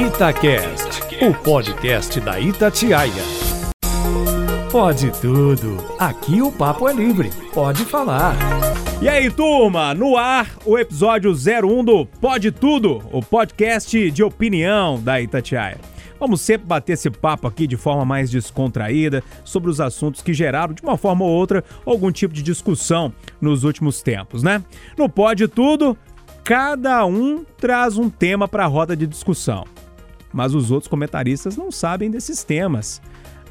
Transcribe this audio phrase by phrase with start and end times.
[0.00, 3.22] Itacast, o podcast da Itatiaia.
[4.72, 5.76] Pode tudo.
[5.98, 7.30] Aqui o papo é livre.
[7.52, 8.34] Pode falar.
[9.02, 14.98] E aí, turma, no ar o episódio 01 do Pode Tudo, o podcast de opinião
[14.98, 15.78] da Itatiaia.
[16.18, 20.72] Vamos sempre bater esse papo aqui de forma mais descontraída sobre os assuntos que geraram,
[20.72, 24.64] de uma forma ou outra, algum tipo de discussão nos últimos tempos, né?
[24.96, 25.94] No Pode Tudo,
[26.42, 29.66] cada um traz um tema para a roda de discussão.
[30.32, 33.00] Mas os outros comentaristas não sabem desses temas.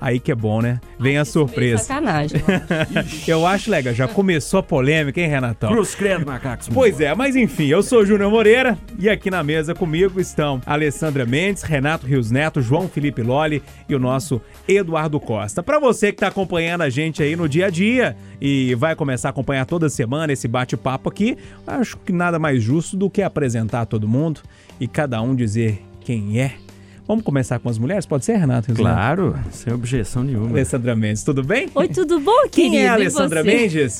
[0.02, 0.80] Aí que é bom, né?
[0.98, 1.84] Vem a surpresa.
[1.84, 2.42] Sacanagem.
[3.28, 3.94] Eu acho legal.
[3.94, 5.72] Já começou a polêmica, hein, Renatão?
[5.72, 6.70] Cruz credo, macacos.
[6.70, 10.62] Pois é, mas enfim, eu sou o Júnior Moreira e aqui na mesa comigo estão
[10.66, 15.62] Alessandra Mendes, Renato Rios Neto, João Felipe Lolli e o nosso Eduardo Costa.
[15.62, 19.30] Para você que está acompanhando a gente aí no dia a dia e vai começar
[19.30, 23.86] a acompanhar toda semana esse bate-papo aqui, acho que nada mais justo do que apresentar
[23.86, 24.42] todo mundo
[24.80, 26.54] e cada um dizer quem é
[27.10, 28.06] Vamos começar com as mulheres?
[28.06, 28.72] Pode ser, Renato?
[28.72, 30.50] Claro, sem objeção nenhuma.
[30.52, 31.68] Alessandra Mendes, tudo bem?
[31.74, 32.52] Oi, tudo bom, querido?
[32.52, 33.98] Quem é a Alessandra Mendes?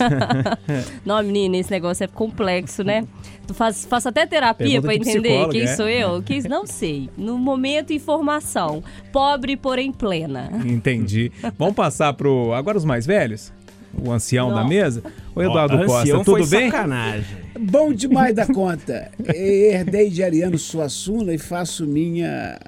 [1.04, 3.08] Não, menina, esse negócio é complexo, né?
[3.48, 5.76] Tu faz, faz até terapia para entender quem é?
[5.76, 6.22] sou eu?
[6.22, 7.10] Quem não sei.
[7.18, 8.84] No momento, informação.
[9.12, 10.52] Pobre, porém plena.
[10.64, 11.32] Entendi.
[11.58, 12.54] Vamos passar pro.
[12.54, 13.52] Agora os mais velhos?
[13.92, 14.58] O ancião não.
[14.58, 15.02] da mesa?
[15.34, 16.70] O Eduardo Costa, tudo bem?
[16.70, 17.38] Sacanagem.
[17.60, 19.10] Bom demais da conta.
[19.34, 22.60] Herdei de Ariano Suassuna e faço minha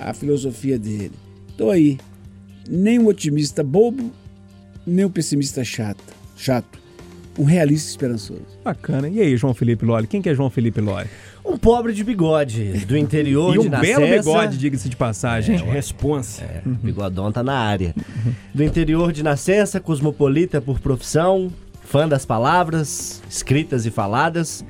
[0.00, 1.12] a filosofia dele.
[1.56, 1.98] Tô aí.
[2.68, 4.10] Nem um otimista bobo,
[4.86, 6.02] nem um pessimista chato.
[6.36, 6.78] chato.
[7.38, 8.44] Um realista esperançoso.
[8.64, 9.08] Bacana.
[9.08, 10.06] E aí, João Felipe Loli?
[10.06, 11.08] Quem que é João Felipe Loli?
[11.44, 15.56] Um pobre de bigode, do interior e de um belo bigode, diga-se de passagem.
[15.56, 16.42] É, responsa.
[16.42, 16.74] É, uhum.
[16.74, 17.94] Bigodão tá na área.
[18.54, 21.50] Do interior de nascença, cosmopolita por profissão,
[21.82, 24.64] fã das palavras, escritas e faladas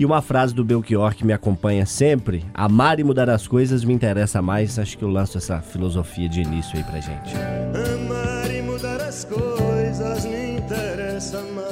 [0.00, 3.92] e uma frase do Belchior que me acompanha sempre: Amar e mudar as coisas me
[3.92, 4.78] interessa mais.
[4.78, 7.34] Acho que eu lanço essa filosofia de início aí pra gente.
[7.36, 11.70] Amar e mudar as coisas me interessa mais.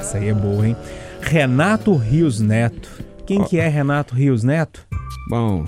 [0.00, 0.76] Essa aí é boa, hein?
[1.22, 3.02] Renato Rios Neto.
[3.24, 3.44] Quem oh.
[3.46, 4.86] que é Renato Rios Neto?
[5.30, 5.64] Bom,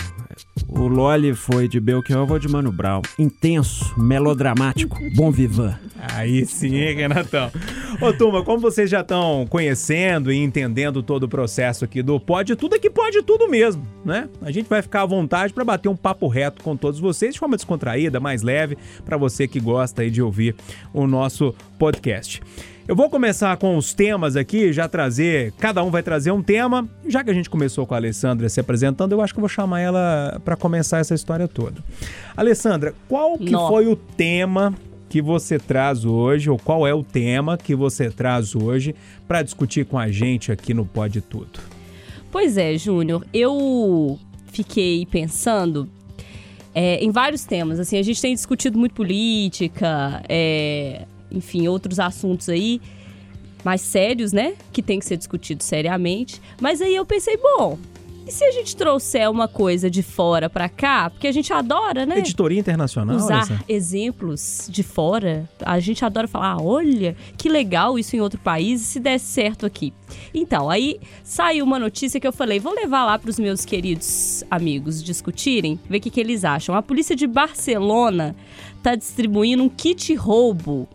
[0.73, 3.03] o Loli foi de Belchior, eu vou de Mano Brown.
[3.19, 5.77] Intenso, melodramático, bom vivan.
[6.15, 7.51] Aí sim, hein, Renatão.
[8.01, 12.55] Ô, turma, como vocês já estão conhecendo e entendendo todo o processo aqui do Pode
[12.57, 14.29] Tudo, aqui pode tudo mesmo, né?
[14.41, 17.41] A gente vai ficar à vontade para bater um papo reto com todos vocês, de
[17.41, 20.55] forma descontraída, mais leve, para você que gosta aí de ouvir
[20.93, 22.41] o nosso podcast.
[22.89, 26.89] Eu vou começar com os temas aqui, já trazer, cada um vai trazer um tema.
[27.07, 29.49] Já que a gente começou com a Alessandra se apresentando, eu acho que eu vou
[29.49, 31.83] chamar ela para começar essa história toda.
[32.37, 33.69] Alessandra, qual que Não.
[33.69, 34.75] foi o tema
[35.09, 38.95] que você traz hoje, ou qual é o tema que você traz hoje
[39.27, 41.61] para discutir com a gente aqui no Pode Tudo?
[42.31, 45.89] Pois é, Júnior, eu fiquei pensando
[46.75, 47.81] é, em vários temas.
[47.81, 52.81] Assim, a gente tem discutido muito política, é, enfim, outros assuntos aí
[53.65, 54.55] mais sérios, né?
[54.73, 56.41] Que tem que ser discutido seriamente.
[56.61, 57.79] Mas aí eu pensei, bom,
[58.31, 61.11] e se a gente trouxer uma coisa de fora para cá?
[61.11, 62.19] Porque a gente adora, né?
[62.19, 63.17] Editoria internacional.
[63.17, 65.49] Usar exemplos de fora.
[65.61, 69.67] A gente adora falar, ah, olha, que legal isso em outro país se desse certo
[69.67, 69.93] aqui.
[70.33, 74.45] Então, aí saiu uma notícia que eu falei, vou levar lá para os meus queridos
[74.51, 76.75] amigos discutirem, ver o que, que eles acham.
[76.75, 78.37] A polícia de Barcelona
[78.77, 80.89] está distribuindo um kit roubo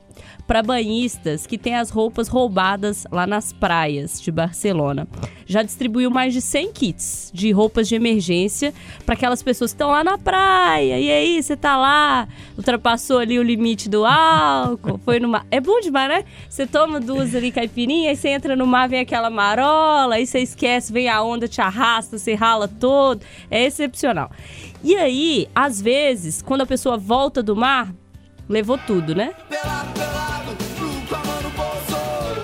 [0.48, 5.08] para banhistas que têm as roupas roubadas lá nas praias de Barcelona.
[5.46, 8.74] Já distribuiu mais de 100 kits de roupas de emergência
[9.06, 11.00] para aquelas pessoas que estão lá na praia.
[11.00, 15.46] E aí, você tá lá, ultrapassou ali o limite do álcool, foi no mar.
[15.50, 16.26] É bom demais, né?
[16.50, 20.40] Você toma duas ali caipirinha, aí você entra no mar, vem aquela marola, aí você
[20.40, 23.22] esquece, vem a onda, te arrasta, você rala todo.
[23.50, 24.32] É excepcional.
[24.84, 27.94] E aí, às vezes, quando a pessoa volta do mar,
[28.48, 29.34] levou tudo, né?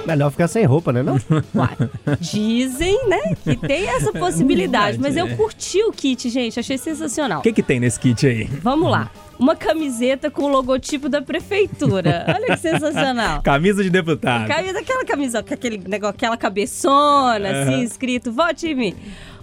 [0.05, 1.03] Melhor ficar sem roupa, né?
[1.03, 1.15] Não?
[1.55, 1.77] Uai,
[2.19, 3.35] dizem, né?
[3.43, 4.97] Que tem essa possibilidade.
[4.99, 6.59] mas eu curti o kit, gente.
[6.59, 7.39] Achei sensacional.
[7.39, 8.45] O que, que tem nesse kit aí?
[8.45, 9.11] Vamos lá.
[9.39, 12.25] Uma camiseta com o logotipo da prefeitura.
[12.27, 13.41] Olha que sensacional.
[13.43, 14.47] Camisa de deputado.
[14.47, 17.61] Camisa, aquela camisa aquele negócio, aquela cabeçona, uhum.
[17.61, 18.95] assim, escrito, vote em mim.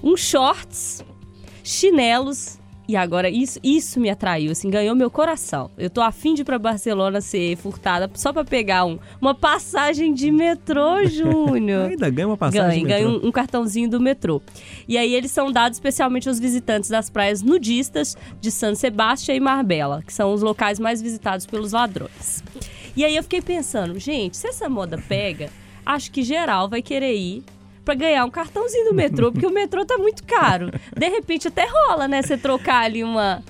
[0.03, 1.05] Um shorts,
[1.65, 2.59] chinelos,
[2.89, 5.71] e agora, isso, isso me atraiu, assim, ganhou meu coração.
[5.77, 10.15] Eu tô afim de ir pra Barcelona ser furtada só pra pegar um, uma passagem
[10.15, 11.91] de metrô, Júnior.
[11.91, 14.41] Ainda ganha uma passagem ganha, ganha um, um, cartãozinho do metrô.
[14.89, 19.41] E aí eles são dados especialmente aos visitantes das praias nudistas de San Sebastião e
[19.41, 22.43] Marbella, que são os locais mais visitados pelos ladrões.
[22.97, 25.51] E aí eu fiquei pensando, gente, se essa moda pega,
[25.85, 27.45] acho que geral vai querer ir
[27.89, 30.71] pra ganhar um cartãozinho do metrô, porque o metrô tá muito caro.
[30.95, 32.21] De repente até rola, né?
[32.21, 33.43] Você trocar ali uma,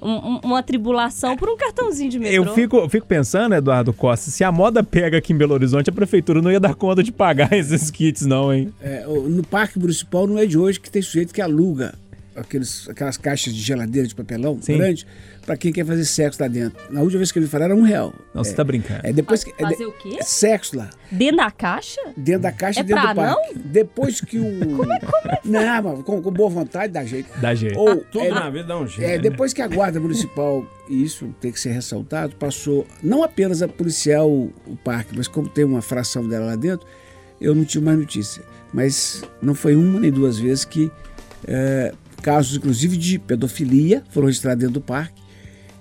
[0.00, 2.34] um- uma tribulação por um cartãozinho de metrô.
[2.34, 5.92] Eu fico, fico pensando, Eduardo Costa, se a moda pega aqui em Belo Horizonte, a
[5.92, 8.72] prefeitura não ia dar conta de pagar esses kits, não, hein?
[8.80, 11.94] É, no Parque Municipal não é de hoje que tem sujeito que aluga
[12.36, 14.76] aqueles, aquelas caixas de geladeira de papelão Sim.
[14.76, 15.06] grande
[15.44, 16.78] pra quem quer fazer sexo lá dentro.
[16.90, 18.12] Na última vez que eu vi falar era um real.
[18.34, 19.00] Não, você tá brincando.
[19.02, 19.52] É depois que.
[19.58, 20.16] é Fazer o quê?
[20.18, 20.90] é sexo lá.
[21.10, 22.00] Dentro da caixa?
[22.16, 23.58] Dentro da caixa É e dentro pra do parque.
[23.58, 24.44] Depois que o.
[24.76, 25.00] Como é,
[25.44, 27.28] Não, mas com, com boa vontade dá jeito.
[27.40, 27.78] Dá jeito.
[27.78, 29.08] Ou, Tudo é, na vida dá um jeito.
[29.10, 33.62] é, depois que a Guarda Municipal, e isso tem que ser ressaltado, passou não apenas
[33.62, 36.86] a policiar o, o parque, mas como tem uma fração dela lá dentro,
[37.40, 38.42] eu não tive mais notícia.
[38.72, 40.90] Mas não foi uma nem duas vezes que
[41.46, 41.92] é,
[42.24, 45.22] casos, inclusive, de pedofilia foram registrados dentro do parque.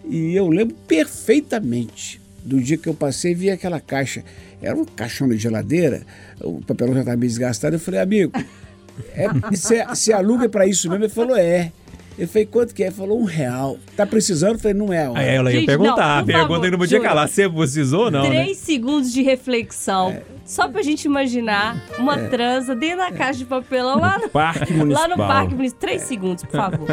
[0.10, 4.26] E eu lembro perfeitamente do dia que eu passei e vi aquela caixa.
[4.62, 6.04] Era um caixão de geladeira,
[6.42, 7.78] o papelão já estava meio desgastado.
[7.78, 8.34] Eu falei, amigo,
[9.16, 11.06] é, você, você aluga para isso mesmo?
[11.06, 11.72] Ele falou, é.
[12.20, 12.88] Eu falei, quanto que é?
[12.88, 13.80] Ele falou, um real.
[13.96, 14.56] Tá precisando?
[14.56, 15.06] Eu falei, não é.
[15.06, 15.20] a hora.
[15.22, 17.10] Aí ela ia Gente, perguntar, não, a pergunta favor, não podia juro.
[17.10, 17.28] calar.
[17.30, 18.44] Você precisou ou não, né?
[18.44, 20.22] Três segundos de reflexão.
[20.46, 24.80] Só pra gente imaginar uma transa dentro da caixa de papelão lá no Parque Lá
[24.80, 25.10] Municipal.
[25.10, 25.80] no Parque Municipal.
[25.82, 26.88] Três segundos, por favor.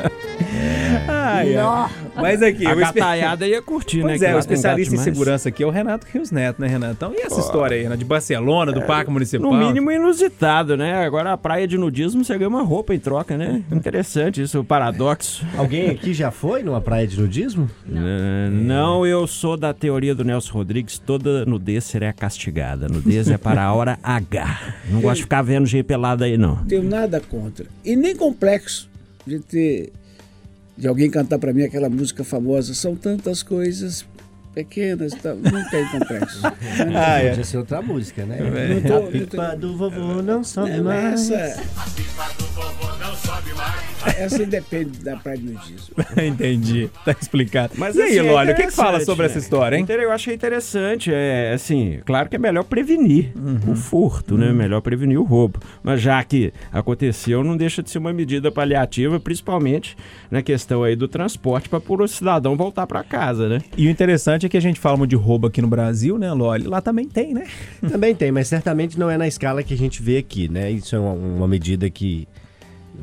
[1.08, 1.62] Ai, ai.
[1.62, 1.88] Nó.
[2.16, 4.10] Mas aqui, A espe- gataiada ia curtir, né?
[4.10, 7.12] Pois é, lá o especialista em segurança aqui é o Renato Rios Neto, né, Renatão?
[7.14, 7.96] E essa história aí, né?
[7.96, 9.50] De Barcelona, do Parque Municipal?
[9.52, 11.04] No mínimo inusitado, né?
[11.04, 13.62] Agora a praia de nudismo você ganha uma roupa em troca, né?
[13.72, 15.44] Interessante isso, o paradoxo.
[15.56, 17.68] Alguém aqui já foi numa praia de nudismo?
[17.86, 18.50] Não.
[18.50, 22.86] não, eu sou da teoria do Nelson Rodrigues, toda nudez será castigada.
[22.88, 24.74] Nudez é para a hora H.
[24.90, 26.56] Não gosto de ficar vendo gente pelada aí, não.
[26.56, 27.66] Não tenho nada contra.
[27.84, 28.88] E nem complexo
[29.26, 29.92] de ter.
[30.76, 32.74] de alguém cantar pra mim aquela música famosa.
[32.74, 34.04] São tantas coisas
[34.54, 35.12] pequenas.
[35.14, 36.40] Tá, não tem complexo.
[36.94, 37.28] Ah, é.
[37.30, 38.38] Podia ser outra música, né?
[38.40, 41.28] Não tô- A não pipa do vovô não sobe Não, mais.
[44.18, 44.42] essa.
[44.42, 45.94] Independe da nudismo.
[46.16, 47.74] Entendi, tá explicado.
[47.76, 49.30] Mas e aí, assim, é Lólio, o que, que fala interessante, sobre né?
[49.30, 49.86] essa história, hein?
[49.88, 51.10] Eu achei interessante.
[51.12, 53.72] É assim, claro que é melhor prevenir Uhum.
[53.72, 54.52] o furto, né?
[54.52, 55.58] Melhor prevenir o roubo.
[55.82, 59.96] Mas já que aconteceu, não deixa de ser uma medida paliativa, principalmente
[60.30, 63.60] na questão aí do transporte para o cidadão voltar para casa, né?
[63.76, 66.32] E o interessante é que a gente fala muito de roubo aqui no Brasil, né,
[66.32, 66.70] Lólio?
[66.70, 67.46] Lá também tem, né?
[67.88, 70.70] Também tem, mas certamente não é na escala que a gente vê aqui, né?
[70.70, 72.26] Isso é uma, uma medida que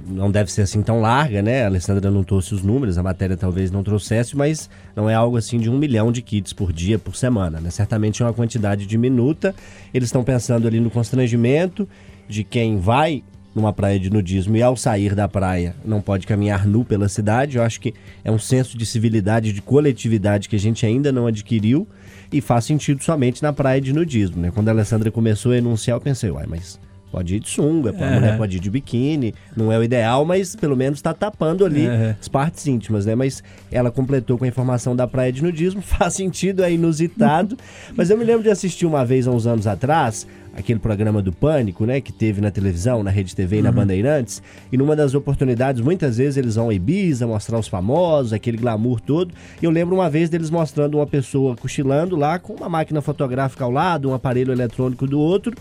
[0.08, 1.64] não deve ser assim tão larga, né?
[1.64, 5.38] A Alessandra não trouxe os números, a matéria talvez não trouxesse, mas não é algo
[5.38, 7.70] assim de um milhão de kits por dia, por semana, né?
[7.70, 9.56] Certamente é uma quantidade diminuta.
[9.94, 11.88] Eles estão pensando ali no constrangimento
[12.28, 13.24] de quem vai
[13.56, 17.58] numa praia de nudismo e ao sair da praia não pode caminhar nu pela cidade.
[17.58, 17.94] Eu acho que
[18.24, 21.88] é um senso de civilidade, de coletividade que a gente ainda não adquiriu
[22.32, 24.52] e faz sentido somente na praia de nudismo, né?
[24.54, 26.80] Quando a Alessandra começou a enunciar, eu pensei, uai, mas
[27.12, 30.56] pode ir de sunga, a mulher pode ir de biquíni, não é o ideal, mas
[30.56, 32.14] pelo menos está tapando ali Uhum.
[32.20, 33.16] as partes íntimas, né?
[33.16, 37.58] Mas ela completou com a informação da praia de nudismo, faz sentido, é inusitado.
[37.96, 41.32] mas eu me lembro de assistir uma vez, há uns anos atrás, aquele programa do
[41.32, 42.02] Pânico, né?
[42.02, 44.42] Que teve na televisão, na Rede TV e na Bandeirantes.
[44.72, 49.00] E numa das oportunidades, muitas vezes eles vão a Ibiza, mostrar os famosos, aquele glamour
[49.00, 49.34] todo.
[49.62, 53.64] E eu lembro uma vez deles mostrando uma pessoa cochilando lá com uma máquina fotográfica
[53.64, 55.54] ao lado, um aparelho eletrônico do outro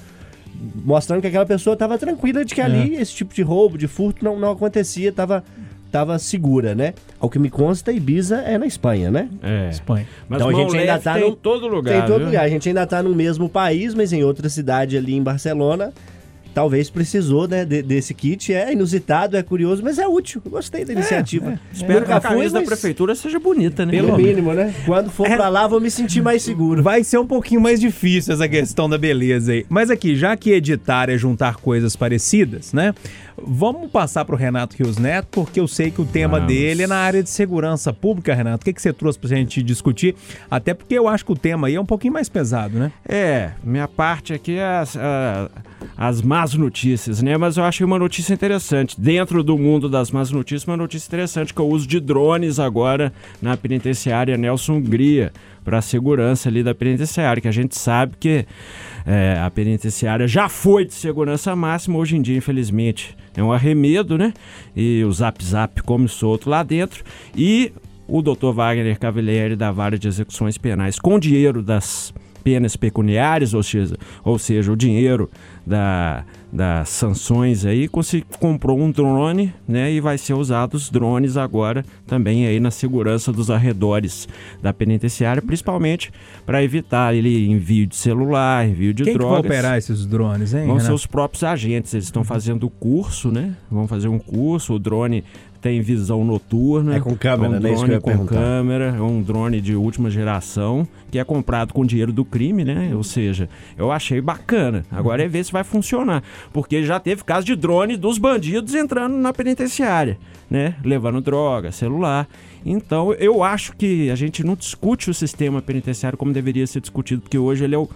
[0.84, 4.24] mostrando que aquela pessoa estava tranquila de que ali esse tipo de roubo, de furto
[4.24, 5.42] não, não acontecia, estava
[5.90, 6.92] tava segura, né?
[7.18, 9.28] Ao que me consta, Ibiza é na Espanha, né?
[9.42, 9.70] É.
[9.70, 10.06] Espanha.
[10.28, 11.92] Mas Então a gente ainda tá tem no- em todo lugar.
[11.92, 12.26] Tem em todo viu?
[12.26, 12.44] lugar.
[12.44, 15.92] A gente ainda está no mesmo país, mas em outra cidade ali em Barcelona.
[16.56, 18.50] Talvez precisou né, de- desse kit.
[18.50, 20.40] É inusitado, é curioso, mas é útil.
[20.48, 21.60] Gostei da iniciativa.
[21.70, 23.92] Espero que a camisa da prefeitura seja bonita, né?
[23.92, 24.72] Pelo mínimo, né?
[24.86, 26.82] Quando for pra lá, vou me sentir mais seguro.
[26.82, 29.66] Vai ser um pouquinho mais difícil essa questão da beleza aí.
[29.68, 32.94] Mas aqui, já que editar é juntar coisas parecidas, né?
[33.46, 36.54] Vamos passar pro Renato Rios Neto, porque eu sei que o tema Vamos.
[36.54, 38.62] dele é na área de segurança pública, Renato.
[38.62, 40.14] O que, que você trouxe pra gente discutir?
[40.50, 42.90] Até porque eu acho que o tema aí é um pouquinho mais pesado, né?
[43.06, 44.96] É, minha parte aqui é as,
[45.98, 47.36] as más notícias, né?
[47.36, 49.00] Mas eu achei uma notícia interessante.
[49.00, 52.58] Dentro do mundo das más notícias, uma notícia interessante que é o uso de drones
[52.58, 55.32] agora na penitenciária Nelson Hungria
[55.64, 58.46] para a segurança ali da penitenciária, que a gente sabe que
[59.04, 64.16] é, a penitenciária já foi de segurança máxima, hoje em dia, infelizmente, é um arremedo,
[64.16, 64.32] né?
[64.76, 67.04] E o Zap Zap come solto lá dentro.
[67.36, 67.72] E
[68.06, 68.52] o Dr.
[68.54, 72.14] Wagner Cavalieri da Vara de Execuções Penais, com dinheiro das
[72.46, 75.28] penas pecuniárias, ou seja, ou seja o dinheiro
[75.66, 76.24] da,
[76.56, 77.86] das sanções aí,
[78.40, 83.30] comprou um drone, né, e vai ser usado os drones agora também aí na segurança
[83.30, 84.26] dos arredores
[84.62, 86.10] da penitenciária, principalmente
[86.46, 89.42] para evitar ele envio de celular, envio de Quem drogas.
[89.42, 90.60] Que vai operar esses drones, hein?
[90.60, 90.86] Vão Renato?
[90.86, 93.54] ser os próprios agentes, eles estão fazendo curso, né?
[93.70, 95.24] Vão fazer um curso, o drone
[95.66, 96.94] tem visão noturna.
[96.94, 97.70] É com câmera, é um né?
[97.74, 98.34] Drone com perguntar.
[98.36, 102.92] câmera, é um drone de última geração, que é comprado com dinheiro do crime, né?
[102.94, 104.84] Ou seja, eu achei bacana.
[104.92, 106.22] Agora é ver se vai funcionar.
[106.52, 110.16] Porque já teve caso de drone dos bandidos entrando na penitenciária,
[110.48, 110.76] né?
[110.84, 112.28] Levando droga, celular.
[112.64, 117.22] Então, eu acho que a gente não discute o sistema penitenciário como deveria ser discutido,
[117.22, 117.88] porque hoje ele é o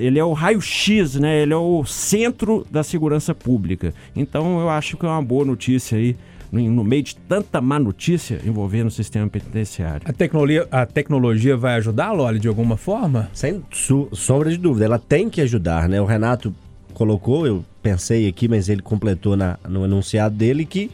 [0.00, 1.42] ele é o raio-x, né?
[1.42, 3.94] Ele é o centro da segurança pública.
[4.16, 6.16] Então eu acho que é uma boa notícia aí,
[6.52, 10.02] no, no meio de tanta má notícia envolvendo o sistema penitenciário.
[10.04, 13.30] A tecnologia, a tecnologia vai ajudar, Loli, de alguma forma?
[13.32, 16.00] Sem su- sombra de dúvida, ela tem que ajudar, né?
[16.00, 16.54] O Renato
[16.92, 20.90] colocou, eu pensei aqui, mas ele completou na- no enunciado dele que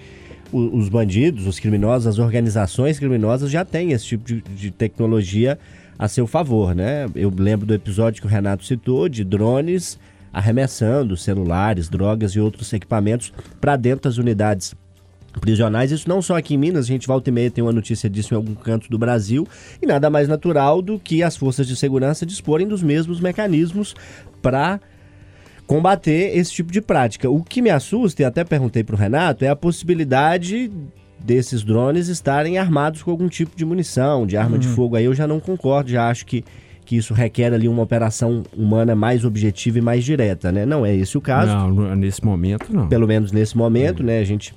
[0.52, 5.58] o- os bandidos, os criminosos, as organizações criminosas já têm esse tipo de, de tecnologia
[5.98, 7.06] a seu favor, né?
[7.16, 9.98] Eu lembro do episódio que o Renato citou de drones
[10.32, 14.74] arremessando celulares, drogas e outros equipamentos para dentro das unidades
[15.38, 15.92] prisionais.
[15.92, 18.34] Isso não só aqui em Minas, a gente volta e meia tem uma notícia disso
[18.34, 19.46] em algum canto do Brasil.
[19.80, 23.94] E nada mais natural do que as forças de segurança disporem dos mesmos mecanismos
[24.42, 24.80] para
[25.66, 27.28] combater esse tipo de prática.
[27.30, 30.70] O que me assusta, e até perguntei para o Renato, é a possibilidade
[31.22, 34.96] desses drones estarem armados com algum tipo de munição, de arma de fogo.
[34.96, 36.44] Aí eu já não concordo, já acho que,
[36.86, 40.64] que isso requer ali uma operação humana mais objetiva e mais direta, né?
[40.64, 42.88] Não é esse o caso Não, nesse momento não.
[42.88, 44.20] pelo menos nesse momento, né?
[44.20, 44.54] A gente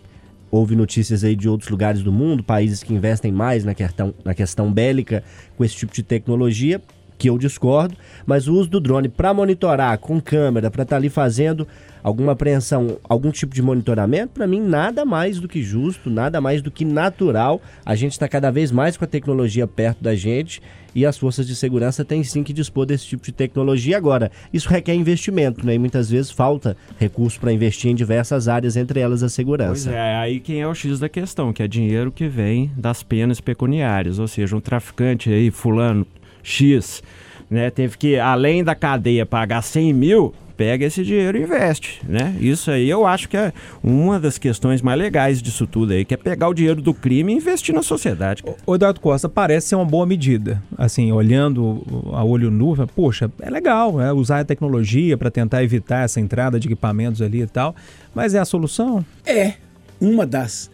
[0.52, 4.34] ouve notícias aí de outros lugares do mundo, países que investem mais na questão, na
[4.34, 5.24] questão bélica
[5.58, 6.82] com esse tipo de tecnologia,
[7.22, 11.08] que eu discordo, mas o uso do drone para monitorar com câmera, para estar ali
[11.08, 11.68] fazendo
[12.04, 16.64] alguma apreensão, algum tipo de monitoramento, para mim nada mais do que justo, nada mais
[16.64, 17.62] do que natural.
[17.86, 20.64] A gente está cada vez mais com a tecnologia perto da gente
[20.96, 23.98] e as forças de segurança têm sim que dispor desse tipo de tecnologia.
[23.98, 25.76] Agora, isso requer investimento, né?
[25.76, 29.92] E muitas vezes falta recurso para investir em diversas áreas, entre elas a Pois segurança.
[29.92, 33.40] é, aí quem é o X da questão, que é dinheiro que vem das penas
[33.40, 36.04] pecuniárias, ou seja, um traficante aí, fulano,
[36.44, 37.02] X,
[37.50, 42.36] né, teve que, além da cadeia, pagar 100 mil, pega esse dinheiro e investe, né?
[42.40, 43.52] Isso aí eu acho que é
[43.84, 47.34] uma das questões mais legais disso tudo aí, que é pegar o dinheiro do crime
[47.34, 48.44] e investir na sociedade.
[48.64, 50.62] O Eduardo Costa parece ser uma boa medida.
[50.78, 51.82] Assim, olhando
[52.14, 56.60] a olho nu, poxa, é legal né, usar a tecnologia para tentar evitar essa entrada
[56.60, 57.76] de equipamentos ali e tal,
[58.14, 59.04] mas é a solução?
[59.26, 59.54] É
[60.00, 60.70] uma das.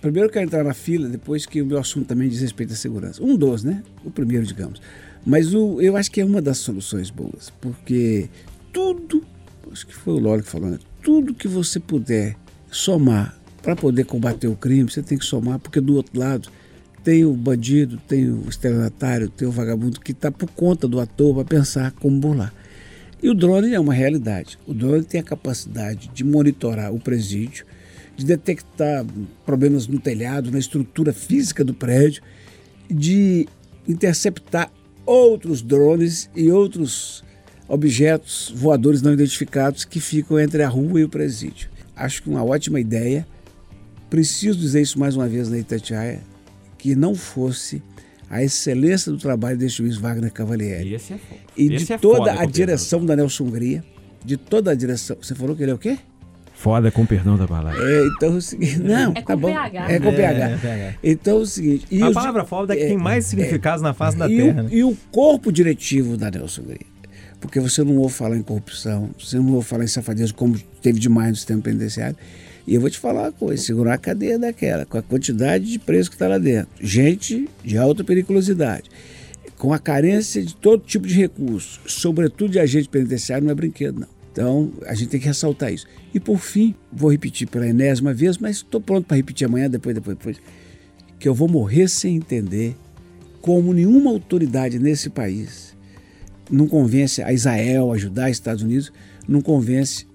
[0.00, 2.76] Primeiro eu quero entrar na fila, depois que o meu assunto também diz respeito à
[2.76, 3.22] segurança.
[3.22, 3.82] Um dos, né?
[4.04, 4.80] O primeiro, digamos.
[5.24, 8.28] Mas o, eu acho que é uma das soluções boas, porque
[8.72, 9.22] tudo,
[9.70, 10.78] acho que foi o Lolo que falou, né?
[11.02, 12.36] tudo que você puder
[12.70, 16.48] somar para poder combater o crime, você tem que somar, porque do outro lado
[17.04, 21.34] tem o bandido, tem o estelionatário, tem o vagabundo que está por conta do ator
[21.34, 22.52] para pensar como burlar.
[23.22, 24.58] E o drone é uma realidade.
[24.66, 27.66] O drone tem a capacidade de monitorar o presídio,
[28.20, 29.06] de detectar
[29.46, 32.22] problemas no telhado, na estrutura física do prédio,
[32.90, 33.48] de
[33.88, 34.70] interceptar
[35.06, 37.24] outros drones e outros
[37.66, 41.70] objetos voadores não identificados que ficam entre a rua e o presídio.
[41.96, 43.26] Acho que uma ótima ideia.
[44.10, 46.20] Preciso dizer isso mais uma vez na Itatiaia,
[46.76, 47.82] que não fosse
[48.28, 51.00] a excelência do trabalho desse juiz Wagner Cavalieri é
[51.56, 53.82] e de é toda foda, a direção da Nelson Hungria,
[54.22, 55.16] de toda a direção.
[55.22, 55.98] Você falou que ele é o quê?
[56.60, 57.80] Foda com perdão da palavra.
[57.82, 58.78] É, então é o seguinte.
[58.80, 59.48] Não, É tá com bom.
[59.52, 59.90] PH.
[59.90, 60.48] É com É, PH.
[60.50, 60.94] é PH.
[61.02, 61.86] Então é o seguinte.
[61.90, 64.36] e a os- palavra foda é que é, tem mais significados na face da e,
[64.36, 64.60] terra.
[64.60, 64.68] o, né?
[64.70, 66.80] e o corpo diretivo da Nelson Hungria.
[67.40, 71.00] Porque você não ouve falar em corrupção, você não ouve falar em safadeza como teve
[71.00, 72.14] demais no sistema penitenciário.
[72.66, 75.78] E eu vou te falar uma coisa: segurar a cadeia daquela, com a quantidade de
[75.78, 78.90] preso que está lá dentro, gente de alta periculosidade,
[79.56, 84.00] com a carência de todo tipo de recurso, sobretudo de agente penitenciário, não é brinquedo,
[84.00, 84.19] não.
[84.32, 85.86] Então, a gente tem que ressaltar isso.
[86.14, 89.94] E por fim, vou repetir pela enésima vez, mas estou pronto para repetir amanhã, depois,
[89.94, 90.36] depois, depois,
[91.18, 92.76] que eu vou morrer sem entender
[93.40, 95.70] como nenhuma autoridade nesse país
[96.50, 98.92] não convence a Israel, a os Estados Unidos,
[99.26, 100.06] não convence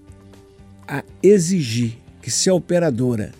[0.86, 3.32] a exigir que se a operadora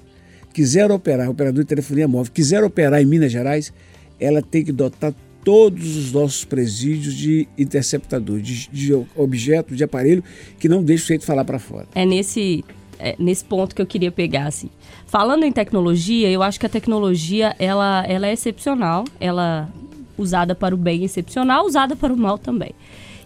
[0.52, 3.72] quiser operar, operador de telefonia móvel, quiser operar em Minas Gerais,
[4.18, 5.14] ela tem que dotar
[5.46, 10.24] todos os nossos presídios de interceptador, de, de objeto, de aparelho
[10.58, 11.86] que não deixa o sujeito falar para fora.
[11.94, 12.64] É nesse,
[12.98, 14.68] é nesse ponto que eu queria pegar, assim.
[15.06, 19.72] Falando em tecnologia, eu acho que a tecnologia, ela, ela é excepcional, ela
[20.18, 22.72] usada para o bem excepcional, usada para o mal também.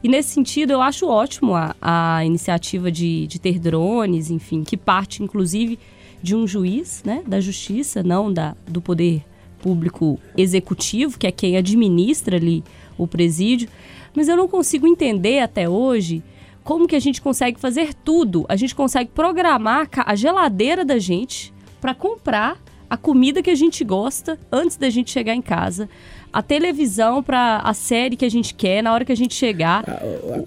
[0.05, 4.77] E nesse sentido, eu acho ótimo a, a iniciativa de, de ter drones, enfim, que
[4.77, 5.79] parte inclusive
[6.23, 9.23] de um juiz, né, da justiça, não da, do poder
[9.63, 12.65] público executivo, que é quem administra ali
[12.97, 13.69] o presídio.
[14.15, 16.23] Mas eu não consigo entender até hoje
[16.65, 18.45] como que a gente consegue fazer tudo.
[18.49, 23.85] A gente consegue programar a geladeira da gente para comprar a comida que a gente
[23.85, 25.89] gosta antes da gente chegar em casa
[26.33, 29.85] a televisão para a série que a gente quer, na hora que a gente chegar,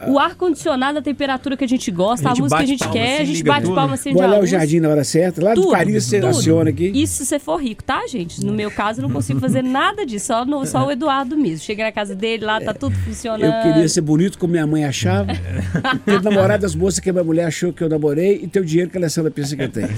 [0.05, 2.79] o, o ar-condicionado, a temperatura que a gente gosta, a, a música que a gente
[2.79, 3.75] palma, quer, a gente bate tudo.
[3.75, 6.69] palma, acende Vou olhar o jardim na hora certa, lá tudo, do Paris você aciona
[6.69, 6.91] aqui.
[6.93, 8.43] Isso se você for rico, tá, gente?
[8.45, 11.59] No meu caso, eu não consigo fazer nada disso, só, no, só o Eduardo mesmo.
[11.59, 13.43] Chega na casa dele, lá tá tudo funcionando.
[13.43, 15.33] Eu queria ser bonito como minha mãe achava,
[16.05, 18.65] ter namorado das moças que a minha mulher achou que eu namorei e ter o
[18.65, 19.89] dinheiro que a Alessandra pensa que eu tenho.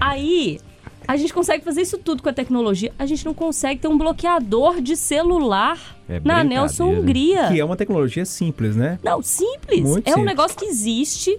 [0.00, 0.58] Aí,
[1.06, 2.92] a gente consegue fazer isso tudo com a tecnologia.
[2.98, 7.48] A gente não consegue ter um bloqueador de celular É na Nelson Hungria.
[7.48, 8.98] Que é uma tecnologia simples, né?
[9.02, 9.80] Não, simples.
[9.80, 10.26] Muito é um simples.
[10.26, 11.38] negócio que existe,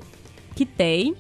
[0.55, 1.15] que tem.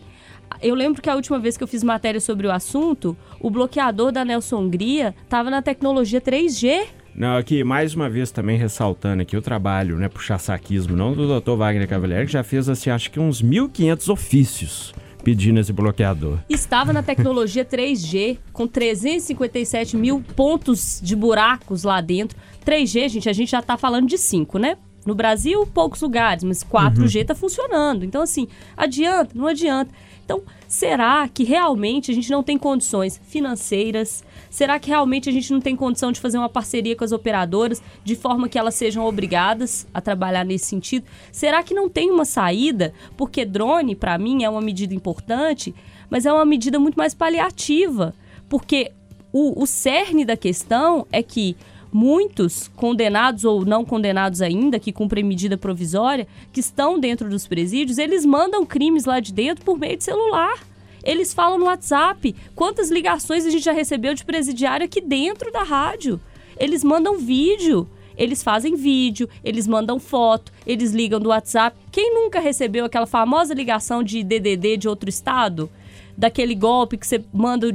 [0.61, 4.11] Eu lembro que a última vez que eu fiz matéria sobre o assunto, o bloqueador
[4.11, 6.85] da Nelson Hungria estava na tecnologia 3G.
[7.13, 11.39] Não, aqui, mais uma vez também ressaltando aqui o trabalho, né, puxar saquismo, não do
[11.39, 11.51] Dr.
[11.51, 14.93] Wagner Cavalieri, que já fez, assim, acho que uns 1.500 ofícios
[15.25, 16.37] pedindo esse bloqueador.
[16.47, 22.37] Estava na tecnologia 3G, com 357 mil pontos de buracos lá dentro.
[22.63, 24.77] 3G, gente, a gente já tá falando de 5, né?
[25.03, 28.05] No Brasil, poucos lugares, mas 4G tá funcionando.
[28.05, 29.31] Então, assim, adianta?
[29.33, 29.91] Não adianta.
[30.23, 30.43] Então,
[30.75, 34.25] será que realmente a gente não tem condições financeiras?
[34.49, 37.81] Será que realmente a gente não tem condição de fazer uma parceria com as operadoras
[38.03, 41.05] de forma que elas sejam obrigadas a trabalhar nesse sentido?
[41.31, 42.93] Será que não tem uma saída?
[43.15, 45.73] Porque drone, para mim, é uma medida importante,
[46.09, 48.13] mas é uma medida muito mais paliativa.
[48.49, 48.91] Porque
[49.31, 51.55] o, o cerne da questão é que
[51.95, 57.97] muitos condenados ou não condenados ainda, que cumprem medida provisória, que estão dentro dos presídios,
[57.97, 60.59] eles mandam crimes lá de dentro por meio de celular.
[61.05, 62.35] Eles falam no WhatsApp.
[62.53, 66.19] Quantas ligações a gente já recebeu de presidiário aqui dentro da rádio?
[66.59, 67.87] Eles mandam vídeo.
[68.17, 71.77] Eles fazem vídeo, eles mandam foto, eles ligam do WhatsApp.
[71.91, 75.69] Quem nunca recebeu aquela famosa ligação de DDD de outro estado?
[76.17, 77.67] Daquele golpe que você manda,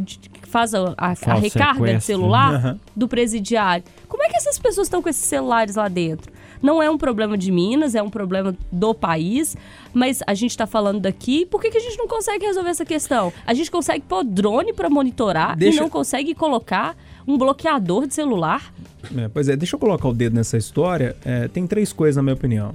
[0.50, 2.80] faz a, a- a recarga de celular Aham.
[2.94, 3.84] do presidiário.
[4.08, 6.32] Como é que essas pessoas estão com esses celulares lá dentro?
[6.62, 9.56] Não é um problema de Minas, é um problema do país,
[9.94, 12.84] mas a gente está falando daqui, por que, que a gente não consegue resolver essa
[12.84, 13.32] questão?
[13.46, 16.94] A gente consegue pôr drone para monitorar Deixa- e não consegue colocar
[17.26, 18.74] um bloqueador de celular?
[19.16, 21.16] É, pois é, deixa eu colocar o dedo nessa história.
[21.24, 22.74] É, tem três coisas, na minha opinião: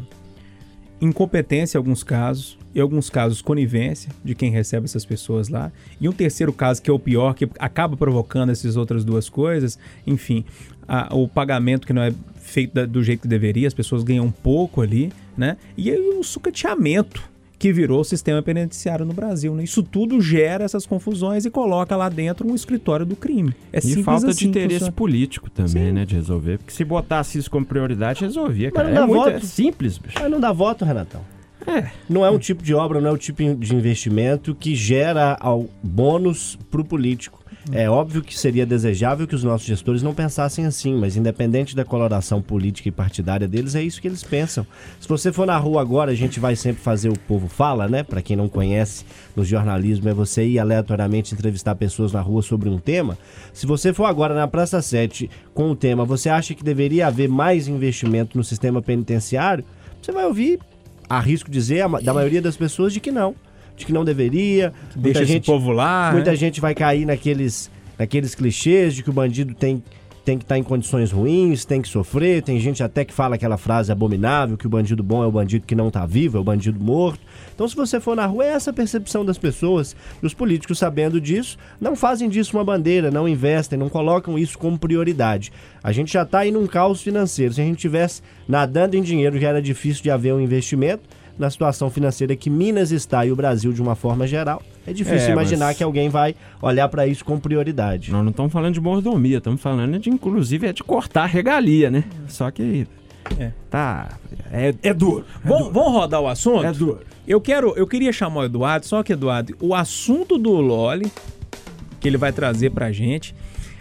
[1.02, 6.08] incompetência, em alguns casos, em alguns casos, conivência de quem recebe essas pessoas lá, e
[6.10, 10.44] um terceiro caso, que é o pior, que acaba provocando essas outras duas coisas, enfim,
[10.88, 14.30] a- o pagamento que não é feito da- do jeito que deveria, as pessoas ganham
[14.32, 15.58] pouco ali, né?
[15.78, 17.24] E aí o sucateamento
[17.58, 19.64] que virou o sistema penitenciário no Brasil, né?
[19.64, 23.54] Isso tudo gera essas confusões e coloca lá dentro um escritório do crime.
[23.72, 26.58] É E falta assim de interesse político também, né, de resolver.
[26.58, 28.90] Porque se botasse isso como prioridade, resolvia, cara.
[28.90, 29.38] Mas não É, dá muito, voto.
[29.38, 30.16] é simples, bicho.
[30.20, 31.22] Mas não dá voto, Renatão.
[31.68, 31.90] É.
[32.08, 35.68] Não é um tipo de obra, não é um tipo de investimento que gera ao
[35.82, 37.44] bônus para o político.
[37.72, 41.84] É óbvio que seria desejável que os nossos gestores não pensassem assim, mas independente da
[41.84, 44.68] coloração política e partidária deles, é isso que eles pensam.
[45.00, 48.04] Se você for na rua agora, a gente vai sempre fazer o povo fala, né?
[48.04, 49.04] Para quem não conhece
[49.36, 53.18] no jornalismo, é você ir aleatoriamente entrevistar pessoas na rua sobre um tema.
[53.52, 57.28] Se você for agora na Praça 7 com o tema, você acha que deveria haver
[57.28, 59.66] mais investimento no sistema penitenciário?
[60.02, 60.60] Você vai ouvir
[61.10, 63.36] arrisco dizer da maioria das pessoas de que não,
[63.76, 64.74] de que não deveria.
[64.96, 66.12] Deixa muita gente, povo lá.
[66.12, 66.38] muita né?
[66.38, 69.84] gente vai cair naqueles, naqueles clichês de que o bandido tem
[70.26, 72.42] tem que estar em condições ruins, tem que sofrer.
[72.42, 75.68] Tem gente até que fala aquela frase abominável que o bandido bom é o bandido
[75.68, 77.20] que não está vivo, é o bandido morto.
[77.54, 79.96] Então, se você for na rua, é essa a percepção das pessoas.
[80.22, 84.58] E os políticos, sabendo disso, não fazem disso uma bandeira, não investem, não colocam isso
[84.58, 85.54] como prioridade.
[85.84, 87.54] A gente já está aí num caos financeiro.
[87.54, 91.04] Se a gente tivesse nadando em dinheiro, já era difícil de haver um investimento.
[91.38, 95.30] Na situação financeira que Minas está e o Brasil de uma forma geral, é difícil
[95.30, 98.10] É, imaginar mas- que alguém vai olhar para isso com prioridade.
[98.12, 101.92] Nós não estamos falando de mordomia, estamos falando de, inclusive, é de cortar a regalia,
[101.92, 102.06] né?
[102.30, 102.88] Só que.
[103.38, 103.52] É.
[103.70, 104.18] Tá.
[104.52, 105.26] É, é duro.
[105.44, 105.74] É Vamos, duro.
[105.74, 106.64] vamos rodar o assunto?
[106.66, 107.00] É duro.
[107.28, 111.12] Eu quero, eu queria chamar o Eduardo, só que Eduardo, o assunto do Loli
[112.00, 113.36] que ele vai trazer pra gente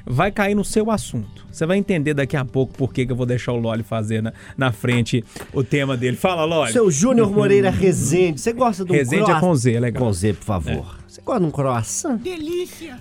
[0.04, 1.46] vai cair no seu assunto.
[1.50, 4.22] Você vai entender daqui a pouco por que, que eu vou deixar o Loli fazer
[4.22, 6.16] na, na frente o tema dele.
[6.16, 6.72] Fala, Loli.
[6.72, 10.02] Seu Júnior Moreira Rezende, você gosta do Rezende é com Z, é legal.
[10.02, 11.03] Com Z, por favor.
[11.14, 12.20] Você gosta de um croissant?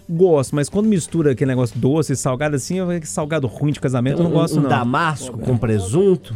[0.08, 3.80] Gosto, mas quando mistura aquele negócio doce e salgado assim, eu que salgado ruim de
[3.80, 4.70] casamento, eu não um, gosto um não.
[4.70, 6.36] damasco com presunto?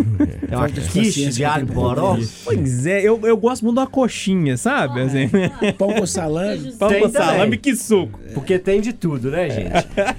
[0.50, 2.16] é uma quiche de alho poró?
[2.42, 5.02] Pois é, eu, eu gosto muito de uma coxinha, sabe?
[5.02, 5.28] Assim,
[5.76, 6.72] Pão com salame.
[6.72, 8.18] pão Tem com salame, que suco.
[8.32, 9.72] Porque tem de tudo, né, gente?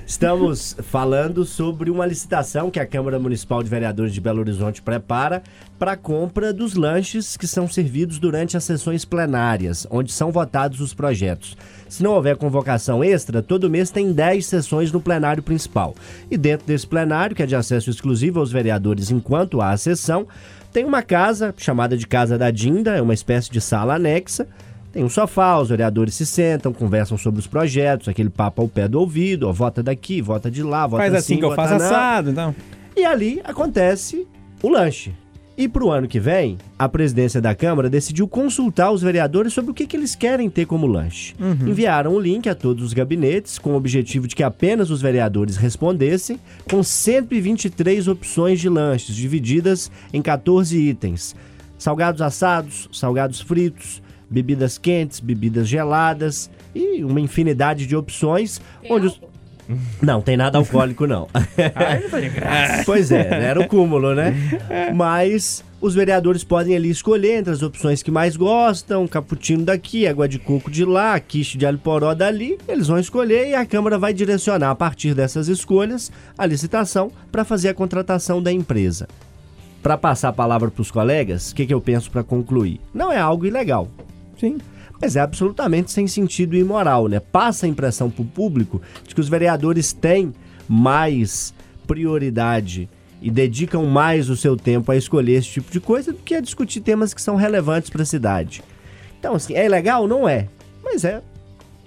[0.05, 5.41] Estamos falando sobre uma licitação que a Câmara Municipal de Vereadores de Belo Horizonte prepara
[5.81, 10.79] para a compra dos lanches que são servidos durante as sessões plenárias, onde são votados
[10.79, 11.57] os projetos.
[11.89, 15.95] Se não houver convocação extra, todo mês tem 10 sessões no plenário principal.
[16.29, 20.27] E dentro desse plenário, que é de acesso exclusivo aos vereadores enquanto há a sessão,
[20.71, 24.47] tem uma casa chamada de Casa da Dinda, é uma espécie de sala anexa,
[24.93, 28.87] tem um sofá, os vereadores se sentam, conversam sobre os projetos, aquele papo ao pé
[28.87, 31.83] do ouvido, ó, vota daqui, vota de lá, vota Faz assim que eu faço não.
[31.83, 32.55] assado, então.
[32.95, 34.27] E ali acontece
[34.61, 35.11] o lanche.
[35.61, 39.69] E para o ano que vem, a presidência da Câmara decidiu consultar os vereadores sobre
[39.69, 41.35] o que, que eles querem ter como lanche.
[41.69, 45.57] Enviaram o link a todos os gabinetes com o objetivo de que apenas os vereadores
[45.57, 51.35] respondessem, com 123 opções de lanches, divididas em 14 itens:
[51.77, 58.59] salgados assados, salgados fritos, bebidas quentes, bebidas geladas e uma infinidade de opções.
[58.89, 59.21] onde os...
[60.01, 61.27] Não, tem nada alcoólico não.
[62.85, 64.33] pois é, era o cúmulo, né?
[64.93, 70.27] Mas os vereadores podem ali escolher entre as opções que mais gostam, cappuccino daqui, água
[70.27, 72.57] de coco de lá, quiche de alho poró dali.
[72.67, 77.43] Eles vão escolher e a Câmara vai direcionar a partir dessas escolhas a licitação para
[77.43, 79.07] fazer a contratação da empresa.
[79.81, 82.79] Para passar a palavra para os colegas, o que, que eu penso para concluir?
[82.93, 83.87] Não é algo ilegal.
[84.39, 84.59] Sim.
[85.01, 87.19] Mas é absolutamente sem sentido e imoral, né?
[87.19, 90.31] Passa a impressão para o público de que os vereadores têm
[90.69, 91.53] mais
[91.87, 92.87] prioridade
[93.21, 96.41] e dedicam mais o seu tempo a escolher esse tipo de coisa do que a
[96.41, 98.63] discutir temas que são relevantes para a cidade.
[99.19, 100.07] Então, assim, é legal?
[100.07, 100.47] Não é.
[100.83, 101.21] Mas é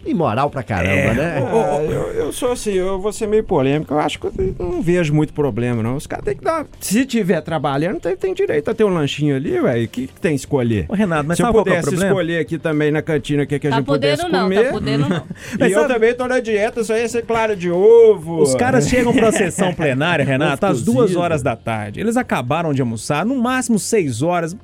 [0.06, 1.42] imoral pra caramba, né?
[1.46, 3.94] Ah, eu, eu sou assim, eu vou ser meio polêmico.
[3.94, 5.96] Eu acho que eu não vejo muito problema, não.
[5.96, 6.66] Os caras têm que dar.
[6.80, 9.84] Se tiver trabalhando, tem, tem direito a ter um lanchinho ali, velho.
[9.84, 10.86] O que, que tem que escolher?
[10.88, 13.46] Ô, Renato, mas Se eu que é o pudesse escolher aqui também na cantina o
[13.46, 14.64] que, que a Tá gente pudesse podendo não, comer.
[14.66, 15.22] tá podendo não.
[15.58, 18.40] Mas e eu sabe- também tô na dieta, só ia ser clara de ovo.
[18.42, 22.00] Os caras chegam pra sessão plenária, Renato, às duas horas da tarde.
[22.00, 24.56] Eles acabaram de almoçar, no máximo seis horas.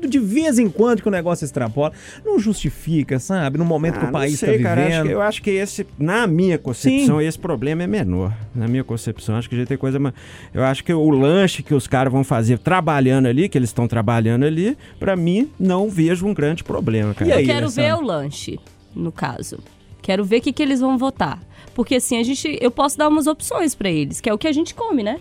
[0.00, 1.92] De vez em quando que o negócio extrapola.
[2.24, 3.58] Não justifica, sabe?
[3.58, 5.50] No momento que Ah, o não país sei, tá cara, acho que- eu acho que
[5.50, 8.32] esse, na minha concepção, esse problema é menor.
[8.54, 9.98] Na minha concepção, acho que já tem coisa.
[9.98, 10.14] mais-
[10.52, 13.86] Eu acho que o lanche que os caras vão fazer trabalhando ali, que eles estão
[13.88, 17.30] trabalhando ali, pra mim, não vejo um grande problema, cara.
[17.30, 17.96] E aí, eu quero Alessandra?
[17.96, 18.60] ver o lanche,
[18.94, 19.58] no caso.
[20.02, 21.40] Quero ver o que, que eles vão votar.
[21.74, 24.48] Porque assim, a gente, eu posso dar umas opções pra eles, que é o que
[24.48, 25.20] a gente come, né?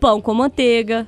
[0.00, 1.06] Pão com manteiga,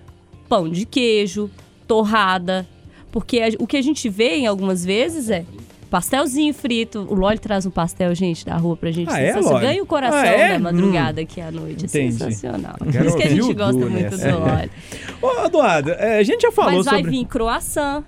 [0.48, 1.50] pão de queijo,
[1.86, 2.66] torrada.
[3.10, 5.44] Porque a- o que a gente vê em algumas vezes é
[5.90, 7.06] pastelzinho frito.
[7.10, 9.10] O Loli traz um pastel, gente, da rua pra gente.
[9.10, 9.34] Ah, é.
[9.34, 9.60] Loli?
[9.60, 10.52] Ganha o coração Ah, é?
[10.52, 11.84] da madrugada aqui à noite.
[11.84, 12.12] É Entendi.
[12.14, 12.76] sensacional.
[12.78, 14.30] Por isso que a gente gosta Du muito nessa.
[14.32, 14.70] do Loli.
[15.20, 17.10] Ô, Eduardo, é, a gente já falou Mas vai sobre.
[17.10, 18.04] vir croissant,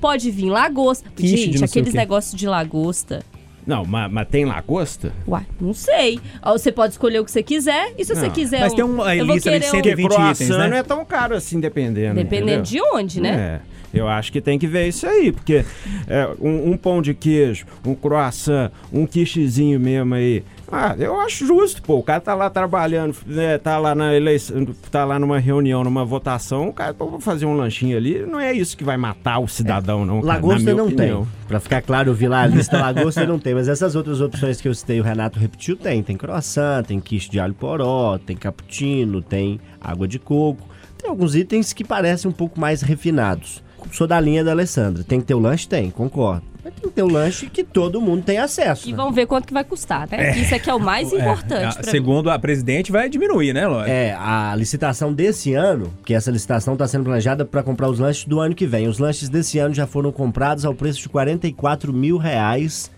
[0.00, 1.08] pode vir lagosta.
[1.16, 3.22] Quiche Gente, aqueles negócios de lagosta.
[3.66, 5.12] Não, mas, mas tem lagosta?
[5.26, 6.20] Uai, não sei.
[6.44, 7.94] Você pode escolher o que você quiser.
[7.98, 8.30] E se você Não.
[8.30, 10.68] quiser Mas um, tem uma lista de querer um- 120 Porque croissant itens, né?
[10.68, 12.14] não é tão caro assim, dependendo.
[12.14, 12.62] Dependendo entendeu?
[12.62, 13.60] de onde, né?
[13.72, 13.75] É.
[13.96, 15.64] Eu acho que tem que ver isso aí, porque
[16.06, 20.42] é, um, um pão de queijo, um croissant, um quichezinho mesmo aí.
[20.70, 21.96] Ah, eu acho justo, pô.
[21.98, 26.04] O cara tá lá trabalhando, né, tá lá na eleição, tá lá numa reunião, numa
[26.04, 28.26] votação, o cara pô, vou fazer um lanchinho ali.
[28.26, 30.20] Não é isso que vai matar o cidadão, não.
[30.20, 31.22] cara, Lagosta não opinião.
[31.22, 31.32] tem.
[31.46, 33.54] Pra ficar claro, eu vi lá a lista, lagosta não tem.
[33.54, 36.02] Mas essas outras opções que eu citei, o Renato repetiu, tem.
[36.02, 40.68] Tem croissant, tem quiche de alho poró, tem cappuccino, tem água de coco.
[40.98, 43.62] Tem alguns itens que parecem um pouco mais refinados.
[43.92, 45.02] Sou da linha da Alessandra.
[45.04, 45.66] Tem que ter o lanche?
[45.68, 46.42] Tem, concordo.
[46.64, 48.88] Mas tem que ter o lanche que todo mundo tem acesso.
[48.88, 48.96] E né?
[48.96, 50.32] vão ver quanto que vai custar, né?
[50.32, 51.90] Que Isso aqui é o mais importante É, pra mim.
[51.90, 53.90] segundo a presidente, vai diminuir, né, Lógico?
[53.90, 58.24] É, a licitação desse ano, que essa licitação está sendo planejada para comprar os lanches
[58.24, 58.88] do ano que vem.
[58.88, 62.90] Os lanches desse ano já foram comprados ao preço de 44 mil reais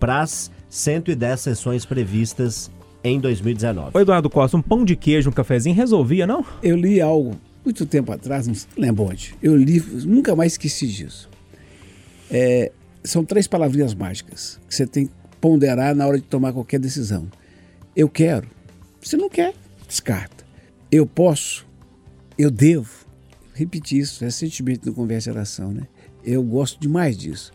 [0.00, 2.68] para as 110 sessões previstas
[3.04, 3.90] em 2019.
[3.94, 6.44] Ô, Eduardo Costa, um pão de queijo, um cafezinho, resolvia, não?
[6.62, 9.34] Eu li algo muito tempo atrás, não lembro onde.
[9.42, 11.28] Eu li, nunca mais esqueci disso.
[12.30, 12.70] É,
[13.02, 17.28] são três palavrinhas mágicas que você tem que ponderar na hora de tomar qualquer decisão.
[17.94, 18.48] Eu quero.
[19.02, 19.54] Se não quer,
[19.86, 20.44] descarta.
[20.90, 21.66] Eu posso.
[22.36, 23.04] Eu devo.
[23.54, 25.82] Repetir isso recentemente no Conversa Oração, né?
[26.24, 27.52] Eu gosto demais disso.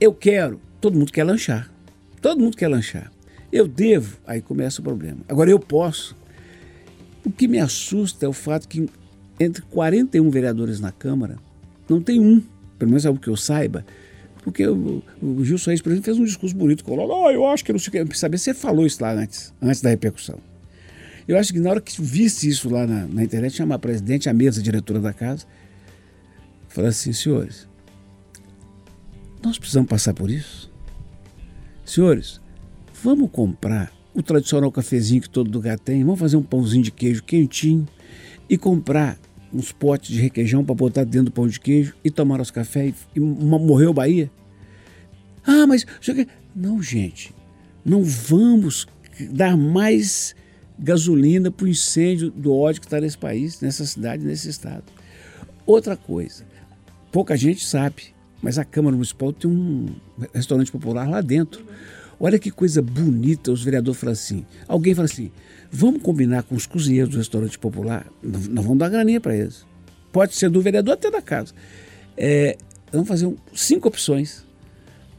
[0.00, 0.60] Eu quero.
[0.80, 1.72] Todo mundo quer lanchar.
[2.20, 3.10] Todo mundo quer lanchar.
[3.50, 4.18] Eu devo.
[4.26, 5.20] Aí começa o problema.
[5.28, 6.16] Agora eu posso.
[7.24, 8.88] O que me assusta é o fato que
[9.40, 11.38] entre 41 vereadores na Câmara,
[11.88, 12.42] não tem um,
[12.78, 13.84] pelo menos é o que eu saiba,
[14.44, 17.64] Porque o, o Gilson Reis, por exemplo, fez um discurso bonito, falou, oh, eu acho
[17.64, 18.18] que não sei o que.
[18.18, 20.38] Saber, você falou isso lá antes, antes da repercussão.
[21.26, 24.28] Eu acho que na hora que visse isso lá na, na internet, chamar a presidente,
[24.28, 25.46] a mesa diretora da casa,
[26.68, 27.68] falar assim, senhores,
[29.42, 30.70] nós precisamos passar por isso?
[31.84, 32.40] Senhores,
[33.02, 37.22] vamos comprar o tradicional cafezinho que todo lugar tem, vamos fazer um pãozinho de queijo
[37.22, 37.86] quentinho
[38.48, 39.18] e comprar
[39.52, 42.88] uns potes de requeijão para botar dentro do pão de queijo e tomar nosso café
[42.88, 44.30] e, e morreu Bahia?
[45.44, 45.86] Ah, mas...
[46.54, 47.34] Não, gente,
[47.84, 48.86] não vamos
[49.30, 50.34] dar mais
[50.78, 54.84] gasolina para o incêndio do ódio que está nesse país, nessa cidade, nesse estado.
[55.66, 56.44] Outra coisa,
[57.12, 59.86] pouca gente sabe, mas a Câmara Municipal tem um
[60.32, 61.64] restaurante popular lá dentro.
[62.18, 64.44] Olha que coisa bonita, os vereadores falam assim.
[64.66, 65.30] Alguém fala assim:
[65.70, 69.64] vamos combinar com os cozinheiros do restaurante popular, nós vamos dar graninha para eles.
[70.12, 71.54] Pode ser do vereador até da casa.
[72.16, 72.56] É,
[72.92, 74.44] vamos fazer um, cinco opções: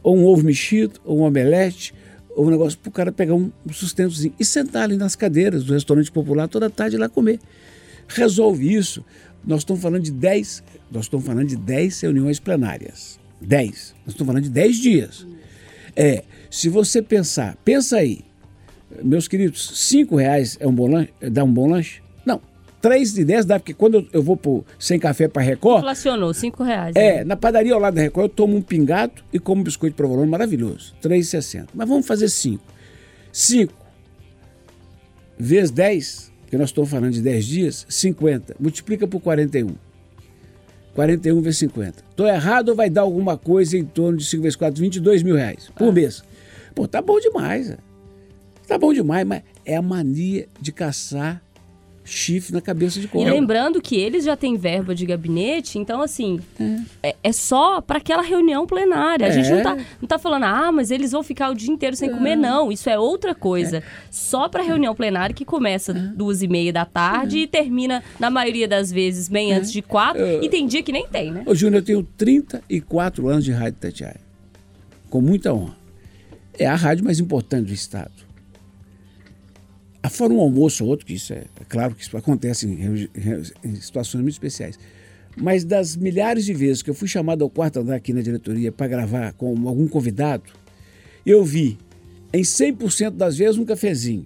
[0.03, 1.93] ou um ovo mexido, ou um omelete,
[2.35, 5.63] ou um negócio para o cara pegar um, um sustentozinho e sentar ali nas cadeiras
[5.63, 7.39] do restaurante popular toda tarde lá comer.
[8.07, 9.03] Resolve isso.
[9.45, 13.19] Nós estamos falando de 10, nós estamos falando de 10 reuniões plenárias.
[13.39, 13.95] 10.
[14.05, 15.27] Nós estamos falando de 10 dias.
[15.95, 18.19] É, se você pensar, pensa aí,
[19.03, 22.01] meus queridos, 5 reais é um bom lanche, dá um bom lanche?
[22.25, 22.41] Não.
[22.81, 25.79] 3 de 10 dá, porque quando eu, eu vou por, sem café para Record.
[25.79, 26.95] Inflacionou, 5 reais.
[26.95, 27.23] É, né?
[27.23, 29.97] na padaria ao lado da Record eu tomo um pingado e como um biscoito de
[29.97, 30.93] provolone maravilhoso.
[31.01, 31.67] 3,60.
[31.73, 32.63] Mas vamos fazer 5.
[33.31, 33.73] 5
[35.37, 38.55] vezes 10, que nós estamos falando de 10 dias, 50.
[38.59, 39.75] Multiplica por 41.
[40.93, 42.03] 41 vezes 50.
[42.09, 45.35] Estou errado ou vai dar alguma coisa em torno de 5 vezes 4, 22 mil
[45.35, 45.91] reais por ah.
[45.91, 46.23] mês?
[46.75, 47.69] Pô, tá bom demais.
[47.69, 47.77] Né?
[48.71, 51.41] Tá bom demais, mas é a mania de caçar
[52.05, 53.27] chifre na cabeça de cobra.
[53.27, 56.39] E lembrando que eles já têm verba de gabinete, então assim,
[57.03, 59.25] é, é, é só para aquela reunião plenária.
[59.25, 59.33] A é.
[59.33, 62.09] gente não tá, não tá falando, ah, mas eles vão ficar o dia inteiro sem
[62.09, 62.71] comer, não.
[62.71, 63.79] Isso é outra coisa.
[63.79, 63.83] É.
[64.09, 65.95] Só para reunião plenária que começa é.
[66.15, 70.25] duas e meia da tarde e termina, na maioria das vezes, bem antes de quatro.
[70.41, 71.43] E tem dia que nem tem, né?
[71.45, 74.21] Ô, Júnior, eu tenho 34 anos de rádio Tatiaia.
[75.09, 75.75] Com muita honra.
[76.57, 78.30] É a rádio mais importante do Estado
[80.09, 83.09] Fora um almoço ou outro, que isso é, é claro que isso acontece em,
[83.63, 84.77] em, situações muito especiais.
[85.37, 88.71] Mas das milhares de vezes que eu fui chamado ao quarto andar aqui na diretoria
[88.71, 90.43] para gravar com algum convidado,
[91.25, 91.77] eu vi
[92.33, 94.25] em 100% das vezes um cafezinho.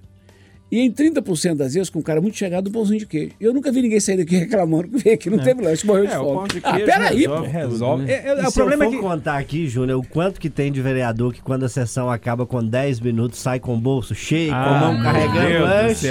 [0.71, 3.33] E em 30% das vezes, com um cara muito chegado, um pãozinho de queijo.
[3.39, 5.43] Eu nunca vi ninguém sair daqui reclamando que veio aqui, não é.
[5.43, 6.47] teve lanche, morreu de é, fome.
[6.49, 7.51] De ah, peraí, resolve, pô.
[7.51, 8.03] Resolve.
[8.05, 8.13] Né?
[8.13, 9.03] É, é, é o problema eu for é que...
[9.03, 12.63] contar aqui, Júnior, o quanto que tem de vereador que quando a sessão acaba com
[12.63, 16.07] 10 minutos, sai com o bolso cheio, ah, com a mão carregando lanche.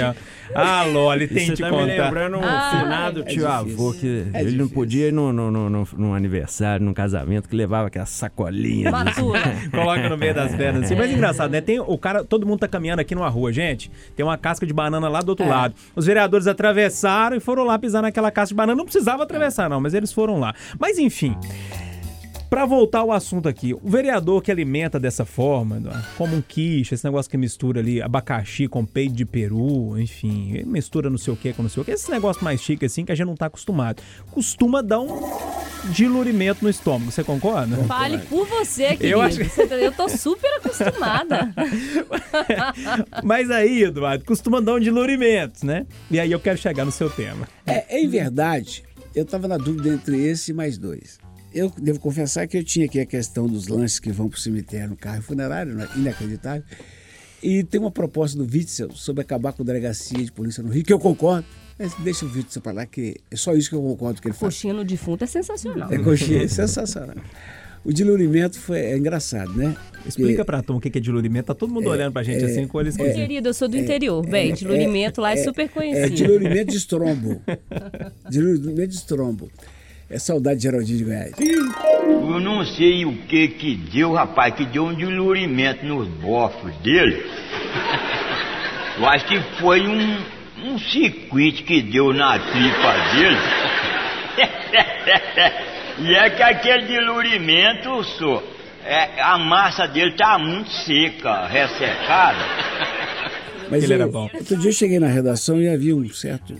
[0.53, 1.85] Ah, Loli, tem de tá contar.
[1.85, 5.33] me lembrando um ah, finado é tio avô que é ele não podia ir no,
[5.33, 8.91] no, no, no, num aniversário, num casamento, que levava aquela sacolinha.
[9.71, 10.83] Coloca no meio das pernas.
[10.83, 10.95] Assim.
[10.95, 11.61] Mas engraçado, né?
[11.61, 13.89] Tem o cara, todo mundo tá caminhando aqui numa rua, gente.
[14.15, 15.49] Tem uma casca de banana lá do outro é.
[15.49, 15.73] lado.
[15.95, 18.77] Os vereadores atravessaram e foram lá pisar naquela casca de banana.
[18.77, 20.53] Não precisava atravessar, não, mas eles foram lá.
[20.77, 21.35] Mas enfim.
[22.49, 25.81] Para voltar ao assunto aqui, o vereador que alimenta dessa forma,
[26.17, 31.09] como um quiche, esse negócio que mistura ali abacaxi com peito de peru, enfim, mistura
[31.09, 33.11] não sei o que com não sei o que, esse negócio mais chique assim que
[33.11, 35.07] a gente não tá acostumado, costuma dar um
[35.91, 37.77] dilurimento no estômago, você concorda?
[37.85, 39.05] Fale por você, querido.
[39.05, 39.41] Eu, acho...
[39.41, 41.53] eu tô super acostumada.
[43.23, 45.85] Mas aí, Eduardo, costuma dar um dilurimento, né?
[46.09, 47.47] E aí eu quero chegar no seu tema.
[47.65, 51.19] É, em verdade, eu tava na dúvida entre esse e mais dois.
[51.55, 54.39] Eu devo confessar que eu tinha aqui a questão dos lanches que vão para o
[54.39, 55.87] cemitério no carro funerário, né?
[55.95, 56.63] inacreditável.
[57.41, 60.83] E tem uma proposta do Witzel sobre acabar com a delegacia de polícia no Rio,
[60.83, 61.47] que eu concordo.
[61.79, 64.33] Mas deixa o Witzel para lá, que é só isso que eu concordo que ele
[64.33, 64.53] faz.
[64.53, 65.93] Coxinha no defunto é sensacional.
[65.93, 67.15] É coxinha, é sensacional.
[67.85, 69.77] O dilurimento foi, é engraçado, né?
[70.05, 71.47] Explica para Tom o que é dilurimento.
[71.47, 72.97] Tá todo mundo é, olhando para a gente é, assim com eles.
[72.97, 74.25] É, Querido, eu sou do é, interior.
[74.27, 76.05] Bem, é, dilurimento lá é, super conhecido.
[76.05, 77.41] É dilurimento de estrombo.
[78.29, 79.51] dilurimento de estrombo.
[80.15, 81.33] É saudade de Geraldinho de Goiás.
[81.37, 87.21] Eu não sei o que que deu, rapaz, que deu um dilurimento nos bofos dele.
[88.97, 90.17] Eu acho que foi um,
[90.63, 93.37] um circuito que deu na tripa dele.
[96.07, 98.41] e é que aquele dilurimento, só,
[98.85, 102.39] é, a massa dele tá muito seca, ressecada.
[103.69, 104.29] Mas Ele eu, era bom.
[104.33, 106.55] Outro dia eu cheguei na redação e havia um certo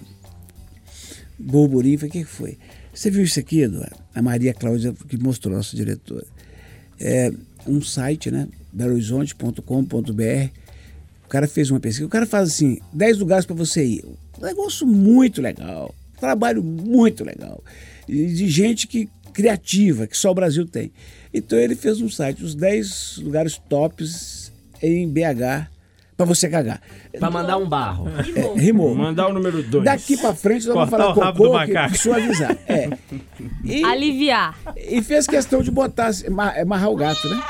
[1.39, 1.97] burburinho.
[1.97, 2.57] Falei, o que foi?
[2.95, 3.97] Você viu isso aqui, Eduardo?
[4.15, 6.25] A Maria Cláudia que mostrou, nossa diretora.
[6.97, 7.29] É
[7.67, 8.47] um site, né?
[8.71, 10.49] belohorizonte.com.br.
[11.25, 12.05] O cara fez uma pesquisa.
[12.05, 14.05] O cara faz assim: 10 lugares para você ir.
[14.39, 15.93] Um negócio muito legal.
[16.17, 17.61] Trabalho muito legal.
[18.07, 20.93] De gente que criativa que só o Brasil tem.
[21.33, 25.74] Então ele fez um site, os 10 lugares tops em BH
[26.17, 26.81] para você cagar.
[27.19, 28.07] Pra mandar um barro.
[28.35, 28.95] É, rimou.
[28.95, 29.83] Mandar o número 2.
[29.83, 32.57] Daqui pra frente nós vamos falar o rabo do cocô que, suavizar.
[32.67, 32.89] É.
[33.63, 34.57] E, Aliviar.
[34.77, 36.11] e fez questão de botar,
[36.55, 37.43] é marrar o gato, né?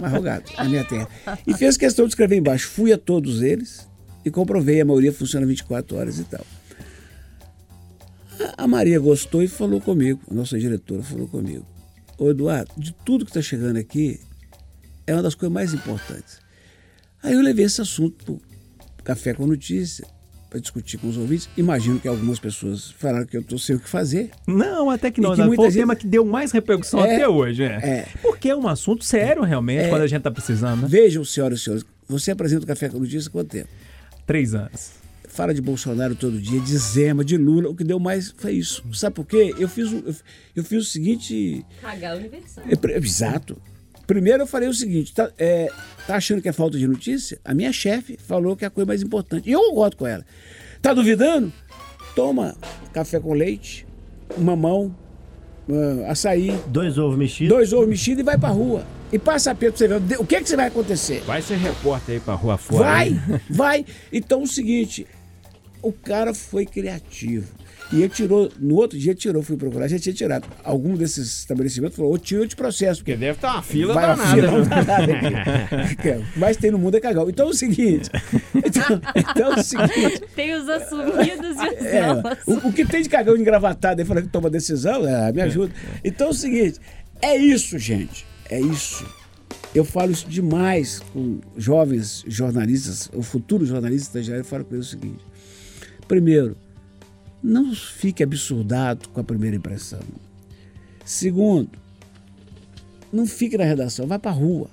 [0.00, 1.08] Marrar o gato, na minha terra.
[1.46, 3.88] E fez questão de escrever embaixo, fui a todos eles
[4.24, 6.44] e comprovei, a maioria funciona 24 horas e tal.
[8.40, 11.64] A- A Maria gostou e falou comigo, a nossa diretora falou comigo.
[12.18, 14.20] Ô Eduardo, de tudo que está chegando aqui,
[15.06, 16.40] é uma das coisas mais importantes.
[17.22, 18.40] Aí eu levei esse assunto pro
[19.04, 20.06] Café com Notícia,
[20.50, 21.48] para discutir com os ouvintes.
[21.56, 24.30] Imagino que algumas pessoas falaram que eu estou sem o que fazer.
[24.46, 25.34] Não, até que não.
[25.34, 27.80] Que muita Foi o gente- tema que deu mais repercussão É, até hoje, né?
[27.82, 28.08] é.
[28.22, 30.88] Porque é um assunto sério, realmente, quando a gente tá precisando, né?
[30.88, 33.68] Vejam, senhoras e senhores, você apresenta o Café com Notícia há quanto tempo?
[34.26, 34.92] Três anos.
[35.28, 37.68] Fala de Bolsonaro todo dia, de Zema, de Lula.
[37.68, 38.82] O que deu mais foi isso.
[38.94, 39.54] Sabe por quê?
[39.58, 40.14] Eu fiz, o- eu,
[40.56, 41.64] eu fiz o seguinte.
[41.82, 42.64] Cagar universal.
[42.66, 43.60] é, Exato.
[44.08, 45.70] Primeiro eu falei o seguinte: tá, é,
[46.06, 47.38] tá achando que é falta de notícia?
[47.44, 49.48] A minha chefe falou que é a coisa mais importante.
[49.48, 50.24] E eu concordo com ela.
[50.80, 51.52] Tá duvidando?
[52.16, 52.56] Toma
[52.90, 53.86] café com leite,
[54.38, 54.96] mamão,
[55.70, 57.48] ah, açaí, Dois ovos mexidos.
[57.54, 58.84] dois ovos mexidos e vai pra rua.
[59.12, 61.20] E passa a pra você ver o que, que você vai acontecer.
[61.26, 62.84] Vai ser repórter aí pra rua fora.
[62.84, 63.20] Vai, hein?
[63.50, 63.86] vai.
[64.10, 65.06] Então é o seguinte,
[65.82, 67.52] o cara foi criativo.
[67.90, 70.46] E ele tirou, no outro dia tirou, fui procurar, já tinha tirado.
[70.62, 73.00] Algum desses estabelecimentos falou, ô tio, eu te processo.
[73.00, 74.34] Porque deve estar uma fila Vai danada.
[74.34, 75.92] fila danada aqui.
[75.94, 77.30] O que mais tem no mundo é cagão.
[77.30, 78.10] Então é o seguinte.
[78.68, 80.22] Então, então é o seguinte.
[80.34, 82.12] Tem os assumidos e os É,
[82.46, 85.72] o, o que tem de cagão engravatado aí falando que toma decisão, é, me ajuda.
[86.04, 86.78] Então é o seguinte,
[87.22, 88.26] é isso, gente.
[88.50, 89.06] É isso.
[89.74, 94.90] Eu falo isso demais com jovens jornalistas, ou futuros jornalistas eu falo com eles o
[94.90, 95.24] seguinte.
[96.06, 96.56] Primeiro,
[97.42, 100.00] não fique absurdado com a primeira impressão.
[101.04, 101.70] Segundo,
[103.12, 104.68] não fique na redação, vá para a rua.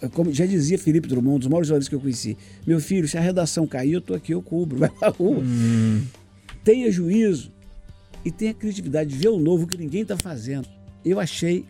[0.00, 2.36] É Como já dizia Felipe Drummond, um dos maiores jornalistas que eu conheci.
[2.66, 4.78] Meu filho, se a redação cair, eu estou aqui, eu cubro.
[4.80, 5.42] Vai para a rua.
[6.64, 7.52] Tenha juízo
[8.24, 10.66] e tenha criatividade de ver o novo que ninguém está fazendo.
[11.04, 11.66] Eu achei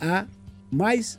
[0.00, 0.26] a
[0.70, 1.18] mais,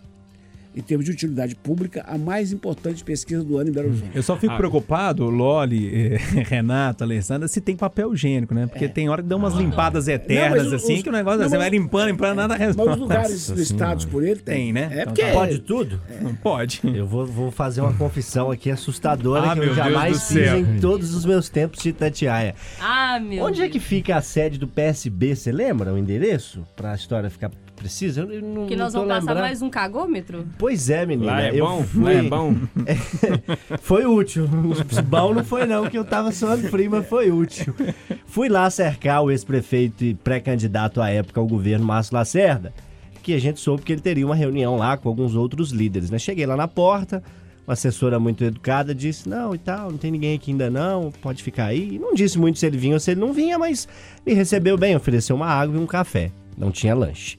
[0.75, 4.11] em termos de utilidade pública, a mais importante pesquisa do ano em Belo Horizonte.
[4.13, 4.57] Eu só fico Ah.
[4.57, 6.17] preocupado, Loli, eh,
[6.49, 8.67] Renato, Alessandra, se tem papel higiênico, né?
[8.67, 10.63] Porque tem hora que dá umas limpadas eternas, É.
[10.63, 12.59] Não, mas assim, os- que o negócio não, você mas- vai limpando, limpando, nada Mas
[12.59, 12.91] resolve.
[12.91, 14.55] os lugares listados por ele tem.
[14.55, 14.89] Tem, né?
[14.91, 15.31] É Então porque tá.
[15.33, 16.01] Pode tudo?
[16.21, 16.81] Não pode.
[16.83, 20.59] Eu vou, vou fazer uma confissão aqui assustadora Ah, que eu jamais fiz céu.
[20.59, 22.55] em todos os meus tempos de Itatiaia.
[22.81, 23.71] Ah, meu Onde é Deus.
[23.73, 25.35] que fica a sede do PSB?
[25.35, 26.63] Você lembra o endereço?
[26.75, 27.49] Pra a história ficar
[27.85, 28.21] precisa?
[28.21, 30.45] Eu não, Que nós vamos passar mais um cagômetro?
[30.57, 31.31] Pois é, menina.
[31.31, 31.83] Lá é eu bom?
[31.83, 32.03] fui...
[32.03, 32.55] Lá é bom?
[33.79, 34.47] foi útil.
[35.07, 37.75] Bom não foi não, que eu tava suando frio, mas foi útil.
[38.25, 42.73] Fui lá cercar o ex-prefeito e pré-candidato à época ao governo, Márcio Lacerda,
[43.21, 46.17] que a gente soube que ele teria uma reunião lá com alguns outros líderes, né?
[46.17, 47.21] Cheguei lá na porta,
[47.67, 51.43] uma assessora muito educada disse, não e tal, não tem ninguém aqui ainda não, pode
[51.43, 51.95] ficar aí.
[51.95, 53.87] E não disse muito se ele vinha ou se ele não vinha, mas
[54.25, 56.31] me recebeu bem, ofereceu uma água e um café.
[56.57, 57.37] Não tinha lanche.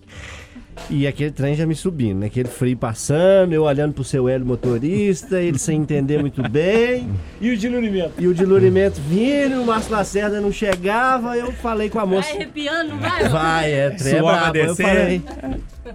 [0.89, 2.27] E aquele trem já me subindo, né?
[2.27, 7.09] Aquele frio passando, eu olhando pro seu Hélio motorista, ele sem entender muito bem.
[7.39, 8.13] E o dilurimento?
[8.19, 12.29] E o dilurimento vindo, o Márcio Lacerda não chegava, eu falei com a moça.
[12.29, 13.29] Vai arrepiando, não vai?
[13.29, 14.57] Vai, é, trem é brabo.
[14.57, 14.89] Eu descendo.
[14.89, 15.23] falei.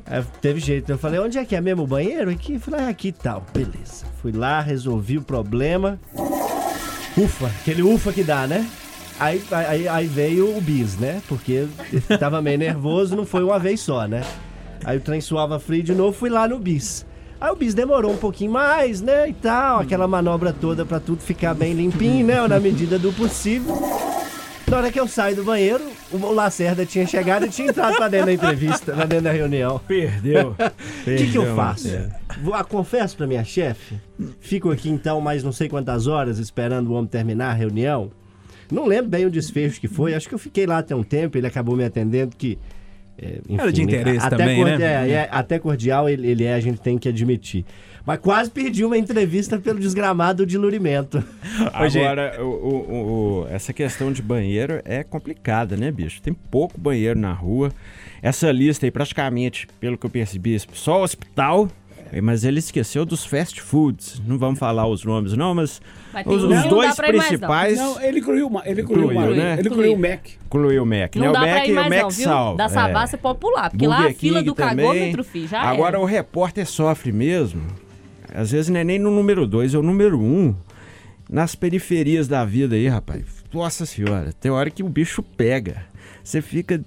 [0.06, 2.30] Aí teve jeito, eu falei, onde é que é mesmo o banheiro?
[2.30, 2.56] Aqui?
[2.56, 3.44] Eu falei, ah, aqui e tal.
[3.52, 4.06] Beleza.
[4.22, 6.00] Fui lá, resolvi o problema.
[7.18, 8.68] Ufa, aquele ufa que dá, né?
[9.22, 11.22] Aí, aí, aí veio o bis, né?
[11.28, 11.68] Porque
[12.20, 14.24] tava meio nervoso, não foi uma vez só, né?
[14.84, 17.06] Aí o trem suava frio de novo, fui lá no bis.
[17.40, 19.30] Aí o bis demorou um pouquinho mais, né?
[19.30, 22.48] E tal, aquela manobra toda pra tudo ficar bem limpinho, né?
[22.48, 23.80] Na medida do possível.
[24.68, 28.08] Na hora que eu saio do banheiro, o Lacerda tinha chegado e tinha entrado pra
[28.08, 29.80] dentro da entrevista, pra dentro da reunião.
[29.88, 30.56] Perdeu.
[31.02, 31.90] O que, que eu faço?
[32.44, 34.00] Vou, ah, confesso pra minha chefe,
[34.40, 38.12] fico aqui então mais não sei quantas horas esperando o homem terminar a reunião.
[38.72, 41.38] Não lembro bem o desfecho que foi, acho que eu fiquei lá até um tempo,
[41.38, 42.58] ele acabou me atendendo que...
[43.18, 45.10] é, Era de interesse até também, cordi- né?
[45.10, 47.66] é, é, até cordial ele, ele é, a gente tem que admitir.
[48.04, 51.24] Mas quase perdi uma entrevista pelo desgramado dilurimento.
[51.72, 56.20] Agora, o, o- o- essa questão de banheiro é complicada, né, bicho?
[56.22, 57.72] Tem pouco banheiro na rua.
[58.20, 61.68] Essa lista aí, praticamente, pelo que eu percebi, só o hospital.
[62.22, 64.22] Mas ele esqueceu dos fast foods.
[64.28, 65.80] Não vamos falar os nomes, não, mas
[66.14, 67.20] Mas os, os não dois ir mais, não.
[67.20, 67.78] principais.
[67.78, 69.56] Não, ele incluiu, uma- ele incluiu, Incluiu, uma- né?
[69.60, 69.98] ele incluiu o.
[70.00, 70.28] Mac.
[70.46, 71.22] Incluiu o Mac, né?
[71.22, 72.58] Não o dá Mac, pra ir o mais Mac não, salva.
[72.58, 72.70] Da é.
[72.70, 74.76] Savassi você pode pular, porque lá a Burger fila King do também.
[74.88, 76.00] cagômetro, filho, já Agora era.
[76.02, 77.62] o repórter sofre mesmo.
[78.34, 80.24] Às vezes não é nem no número 2, é o número 1.
[80.24, 80.56] Um.
[81.30, 83.24] Nas periferias da vida aí, rapaz.
[83.54, 85.86] Nossa senhora, tem hora que o bicho pega.
[86.24, 86.82] Você fica.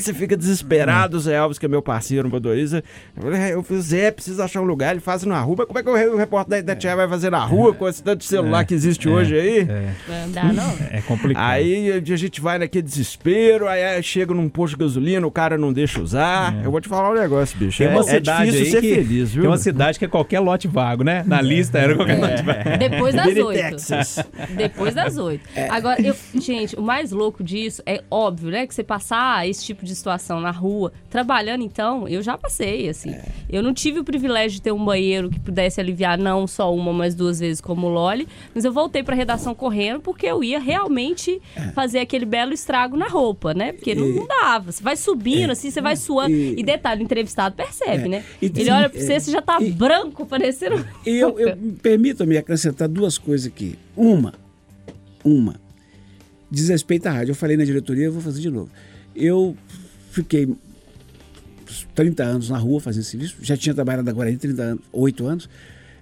[0.00, 2.82] Você fica desesperado, Zé Alves, que é meu parceiro, motorista.
[3.16, 5.66] Eu falei, "É, Eu falei, Zé, precisa achar um lugar, ele faz na rua.
[5.72, 8.20] Mas como é que o repórter da Itatiaia vai fazer na rua com esse tanto
[8.20, 9.64] de celular que existe hoje aí?
[10.08, 10.76] Não dá, não.
[10.90, 11.42] É complicado.
[11.44, 15.72] Aí a gente vai naquele desespero, aí chega num posto de gasolina, o cara não
[15.72, 16.54] deixa usar.
[16.64, 17.78] Eu vou te falar um negócio, bicho.
[17.78, 19.42] Tem é, uma é cidade difícil aí ser que, feliz, viu?
[19.42, 21.22] Tem uma cidade que é qualquer lote vago, né?
[21.26, 22.78] Na lista era qualquer lote vago.
[22.78, 24.56] Depois das oito.
[24.56, 25.48] Depois das oito.
[25.70, 28.61] Agora, eu, gente, o mais louco disso é óbvio, né?
[28.66, 33.14] Que você passar esse tipo de situação na rua, trabalhando, então, eu já passei, assim.
[33.48, 36.92] Eu não tive o privilégio de ter um banheiro que pudesse aliviar não só uma,
[36.92, 40.58] mas duas vezes como o Loli, mas eu voltei pra redação correndo porque eu ia
[40.58, 41.40] realmente
[41.74, 43.72] fazer aquele belo estrago na roupa, né?
[43.72, 44.72] Porque não, não dava.
[44.72, 46.34] Você vai subindo, assim, você vai suando.
[46.34, 48.08] E- E, detalhe, o entrevistado percebe, É.
[48.08, 48.24] né?
[48.40, 49.02] E- Ele olha pra é.
[49.02, 50.84] você, você já tá E- branco, parecendo.
[51.06, 53.78] E eu, eu permita-me acrescentar duas coisas aqui.
[53.96, 54.34] Uma,
[55.24, 55.60] uma,
[56.52, 57.32] diz respeito à rádio.
[57.32, 58.70] Eu falei na diretoria, eu vou fazer de novo.
[59.16, 59.56] Eu
[60.10, 60.54] fiquei
[61.94, 65.48] 30 anos na rua fazendo serviço, já tinha trabalhado agora em 30 anos, 8 anos,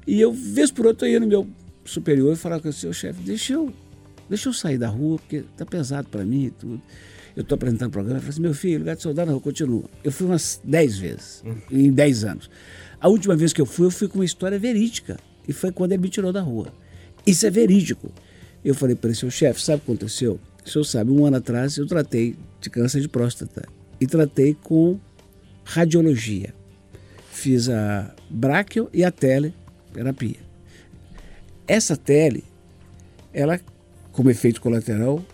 [0.07, 1.46] e eu, vez por outra, eu ia no meu
[1.84, 3.72] superior e falava com o seu chefe, deixa eu,
[4.28, 6.82] deixa eu sair da rua, porque tá pesado para mim e tudo.
[7.36, 9.40] Eu estou apresentando o programa, eu falei assim, meu filho, lugar de soldado na rua,
[9.40, 9.84] continua.
[10.03, 12.51] Eu fui umas 10 vezes, em 10 anos.
[13.01, 15.92] A última vez que eu fui, eu fui com uma história verídica, e foi quando
[15.92, 16.72] ele me tirou da rua.
[17.24, 18.12] Isso é verídico.
[18.64, 20.38] Eu falei para ele, seu chefe, sabe o que aconteceu?
[20.64, 23.66] O senhor sabe, um ano atrás eu tratei de câncer de próstata
[24.00, 24.98] e tratei com
[25.64, 26.54] radiologia.
[27.30, 30.36] Fiz a braquio e a teleterapia.
[31.66, 32.44] Essa tele,
[33.32, 33.58] ela,
[34.12, 35.24] como efeito colateral,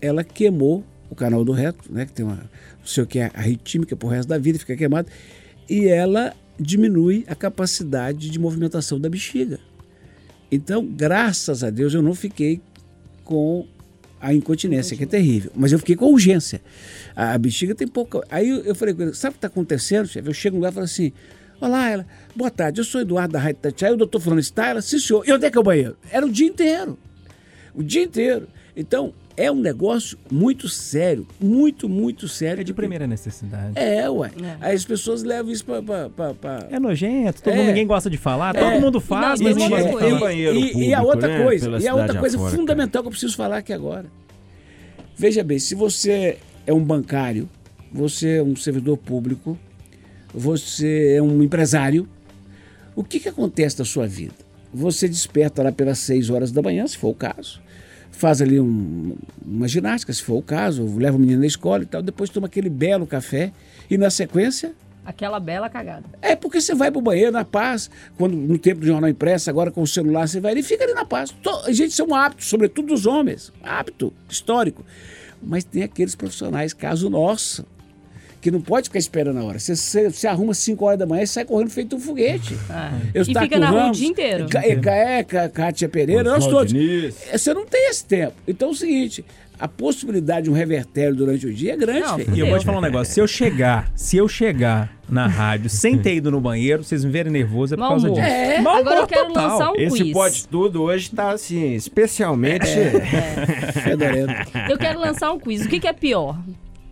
[0.00, 3.30] ela queimou o canal do reto, né, que tem uma, não sei o que é
[3.34, 5.08] arritmia pro resto da vida, fica queimado,
[5.68, 9.58] e ela diminui a capacidade de movimentação da bexiga.
[10.52, 12.60] Então, graças a Deus, eu não fiquei
[13.24, 13.66] com
[14.20, 15.50] a incontinência, que é terrível.
[15.56, 16.60] Mas eu fiquei com urgência.
[17.16, 18.22] A, a bexiga tem pouca.
[18.30, 20.28] Aí eu, eu falei com ele: sabe o que está acontecendo, chefe?
[20.28, 21.10] Eu chego lugar e falo assim:
[21.58, 24.66] Olá, ela, boa tarde, eu sou Eduardo da Rádio Tatiaia, o doutor falando está?
[24.66, 25.26] Ela, sim, senhor.
[25.26, 25.96] E onde é que é o banheiro?
[26.10, 26.98] Era o dia inteiro.
[27.74, 28.46] O dia inteiro.
[28.76, 32.60] Então, é um negócio muito sério, muito, muito sério.
[32.60, 33.72] É de primeira necessidade.
[33.76, 34.30] É, ué.
[34.60, 36.68] Aí as pessoas levam isso para.
[36.70, 37.56] É nojento, todo É.
[37.56, 38.60] mundo, ninguém gosta de falar, É.
[38.60, 40.04] todo mundo faz, Não, mas ninguém gosta de falar.
[40.10, 42.56] Tem banheiro e, e a público, outra né, coisa, pela e a outra coisa afora,
[42.56, 44.06] fundamental que eu preciso falar aqui agora.
[45.16, 47.48] Veja bem, se você é um bancário,
[47.92, 49.58] você é um servidor público,
[50.34, 52.08] você é um empresário,
[52.96, 54.34] o que, que acontece na sua vida?
[54.72, 57.60] Você desperta lá pelas 6 horas da manhã, se for o caso,
[58.12, 61.86] faz ali um- uma ginástica, se for o caso, leva o menino na escola e
[61.86, 63.52] tal, depois toma aquele belo café
[63.90, 64.72] e na sequência
[65.04, 66.04] Aquela bela cagada.
[66.22, 69.70] é porque você vai pro banheiro na paz, quando no tempo do jornal impresso, agora
[69.72, 71.30] com o celular, você vai ali e fica ali na paz.
[71.42, 74.84] To- Gente, isso é um hábito, sobretudo dos homens, hábito histórico.
[75.42, 77.66] Mas tem aqueles profissionais, caso nosso,
[78.42, 79.58] que não pode ficar esperando a hora.
[79.58, 82.54] Você, você, você arruma 5 horas da manhã e sai correndo feito um foguete.
[83.14, 84.48] Eu E fica na rua o dia inteiro.
[84.50, 86.74] Ca- é, Ca- é, Kátia Pereira, nós todos.
[86.74, 88.34] É, Você não tem esse tempo.
[88.46, 89.24] Então é o seguinte,
[89.60, 92.34] a possibilidade de um revertério durante o dia é grande, Não.
[92.36, 95.70] E eu vou te falar um negócio, se eu chegar, se eu chegar na rádio
[95.70, 98.20] sem ter ido no banheiro, vocês me verem nervoso é por Mau causa humor.
[98.20, 98.32] disso.
[98.34, 98.60] É.
[98.60, 99.50] Mau Agora eu quero total.
[99.50, 100.12] lançar um Esse quiz.
[100.12, 102.66] pode tudo hoje tá assim, especialmente.
[103.84, 104.34] Fedorento.
[104.68, 105.64] Eu quero lançar um quiz.
[105.64, 106.36] O que, que é pior?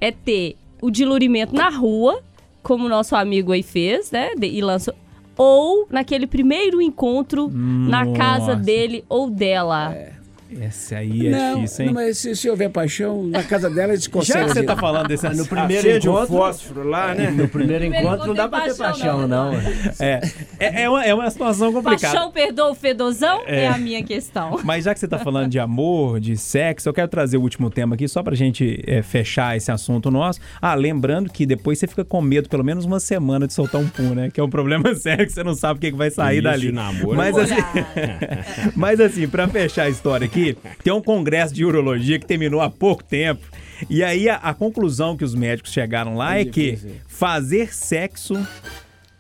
[0.01, 2.21] É ter o dilurimento na rua,
[2.63, 4.35] como o nosso amigo aí fez, né?
[4.37, 4.95] de- E lançou.
[5.37, 8.57] Ou naquele primeiro encontro na casa Nossa.
[8.57, 9.95] dele ou dela.
[10.61, 11.87] Esse aí é não, difícil, hein?
[11.93, 14.47] não, mas se, se houver paixão, na casa dela eles Já conseguem.
[14.49, 17.31] que você tá falando desse No assunto, primeiro encontro, fósforo lá, né?
[17.31, 19.53] no primeiro encontro não dá pra ter paixão, paixão, não.
[19.53, 19.61] não.
[19.99, 20.21] é,
[20.59, 22.13] é, é uma, é uma situação complicada.
[22.15, 23.43] Paixão perdoa o fedozão?
[23.47, 23.69] É.
[23.69, 24.59] a minha questão.
[24.65, 27.71] Mas já que você tá falando de amor, de sexo, eu quero trazer o último
[27.71, 30.41] tema aqui, só pra gente é, fechar esse assunto nosso.
[30.61, 33.89] Ah, lembrando que depois você fica com medo pelo menos uma semana de soltar um
[33.89, 34.31] pum, né?
[34.31, 36.43] Que é um problema sério que você não sabe o que, que vai sair Isso,
[36.45, 36.73] dali.
[36.73, 37.55] namoro é Mas assim,
[38.75, 40.40] mas assim, pra fechar a história aqui,
[40.83, 43.47] tem um congresso de urologia que terminou há pouco tempo.
[43.89, 46.79] E aí a, a conclusão que os médicos chegaram lá é que
[47.09, 48.35] fazer sexo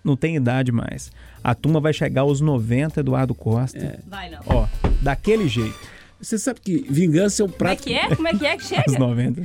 [0.04, 1.10] não tem idade mais.
[1.42, 3.98] A turma vai chegar aos 90, Eduardo Costa.
[4.06, 4.40] Vai não.
[4.46, 4.66] Ó,
[5.00, 5.78] daquele jeito.
[6.20, 7.82] Você sabe que vingança é um Como é prato.
[7.82, 8.14] que é?
[8.14, 8.84] Como é que é que chega?
[8.86, 9.40] Aos 90.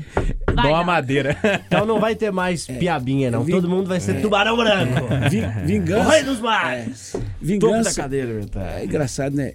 [0.54, 0.84] Dá uma não.
[0.84, 1.38] madeira.
[1.66, 3.46] Então não vai ter mais piabinha, não.
[3.46, 5.08] vi- Todo mundo vai ser tubarão branco.
[5.32, 6.24] Vi- O rei vingança.
[6.26, 7.12] dos mares.
[7.14, 8.02] Topo da Vingança.
[8.02, 8.80] cadeira, meu tá.
[8.80, 9.54] É engraçado, né?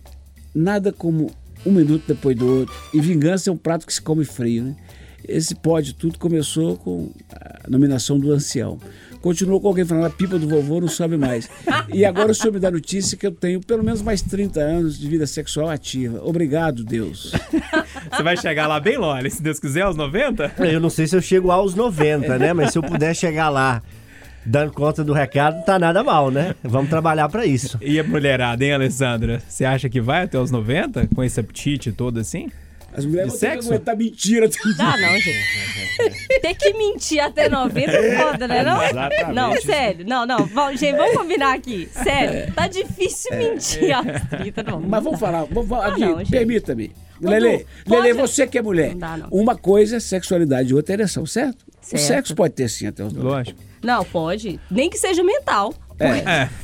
[0.54, 1.30] Nada como
[1.64, 2.74] um minuto depois do outro.
[2.92, 4.76] E vingança é um prato que se come frio, né?
[5.28, 8.78] Esse pode tudo começou com a nominação do ancião.
[9.20, 11.48] Continuou com alguém falando, a pipa do vovô não sobe mais.
[11.92, 14.96] E agora o senhor me dá notícia que eu tenho pelo menos mais 30 anos
[14.96, 16.20] de vida sexual ativa.
[16.24, 17.32] Obrigado, Deus.
[18.12, 20.52] Você vai chegar lá bem longe, se Deus quiser, aos 90?
[20.58, 22.52] Eu não sei se eu chego aos 90, né?
[22.52, 23.82] Mas se eu puder chegar lá
[24.50, 26.54] dando conta do recado, não tá nada mal, né?
[26.62, 27.78] Vamos trabalhar pra isso.
[27.80, 29.40] E a mulherada, hein, Alessandra?
[29.48, 31.08] Você acha que vai até os 90?
[31.14, 32.50] Com esse apetite todo assim?
[32.92, 33.68] As mulheres vão ter que sexo?
[33.68, 34.50] aguentar mentira.
[34.76, 35.38] Dá não, gente.
[36.42, 38.64] Ter que mentir até 90 é foda, né?
[38.64, 38.82] Não?
[38.82, 39.32] Exatamente.
[39.32, 40.04] Não, sério.
[40.08, 40.44] Não, não.
[40.46, 41.88] Vamos, gente, vamos combinar aqui.
[41.92, 42.52] Sério.
[42.52, 44.62] Tá difícil mentir aos 30.
[44.64, 46.90] Não, Mas vamos falar, vamos Ah, aqui, permita-me.
[47.20, 48.90] Lele, Lele, você que é mulher.
[48.90, 49.28] Não dá, não.
[49.30, 51.64] Uma coisa é sexualidade e outra é ereção, certo?
[51.80, 52.02] Certo.
[52.02, 53.28] O sexo pode ter sim até os 90.
[53.28, 53.69] Lógico.
[53.82, 54.60] Não, pode.
[54.70, 55.74] Nem que seja mental.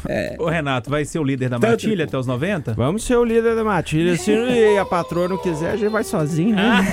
[0.09, 0.37] É.
[0.39, 2.74] Ô, Renato, vai ser o líder da Tanto- matilha até os 90?
[2.74, 4.16] Vamos ser o líder da matilha.
[4.16, 4.32] Se
[4.80, 6.80] a patroa não quiser, a gente vai sozinho, né?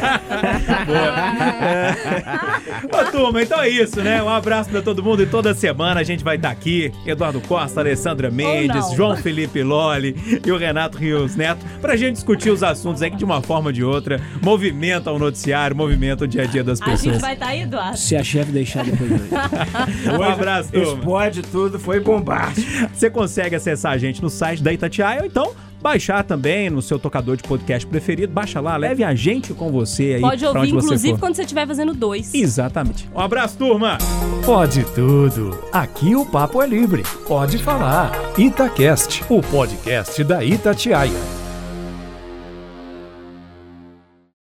[2.91, 4.21] Ô, turma, então é isso, né?
[4.21, 6.91] Um abraço pra todo mundo e toda semana a gente vai estar aqui.
[7.05, 8.95] Eduardo Costa, Alessandra Mendes, não.
[8.95, 10.15] João Felipe Lolli
[10.45, 13.67] e o Renato Rios Neto pra gente discutir os assuntos aí que de uma forma
[13.67, 17.21] ou de outra movimenta o noticiário, movimenta o dia a dia das A gente pessoas.
[17.21, 17.97] vai estar aí, Eduardo.
[17.97, 19.11] Se a chefe deixar depois.
[20.17, 20.93] Um abraço, turma.
[20.93, 21.99] Explode tudo, foi
[22.35, 22.89] bombástico.
[22.93, 26.97] Você consegue acessar a gente no site da Itatiaia ou então baixar também no seu
[26.97, 28.31] tocador de podcast preferido.
[28.31, 31.19] Baixa lá, leve a gente com você aí Pode ouvir, onde você inclusive, for.
[31.19, 32.33] quando você estiver fazendo dois.
[32.33, 33.09] Exatamente.
[33.13, 33.97] Um abraço, turma!
[34.45, 35.59] Pode tudo.
[35.73, 37.03] Aqui o papo é livre.
[37.27, 38.11] Pode falar.
[38.37, 41.42] Itacast, o podcast da Itatiaia.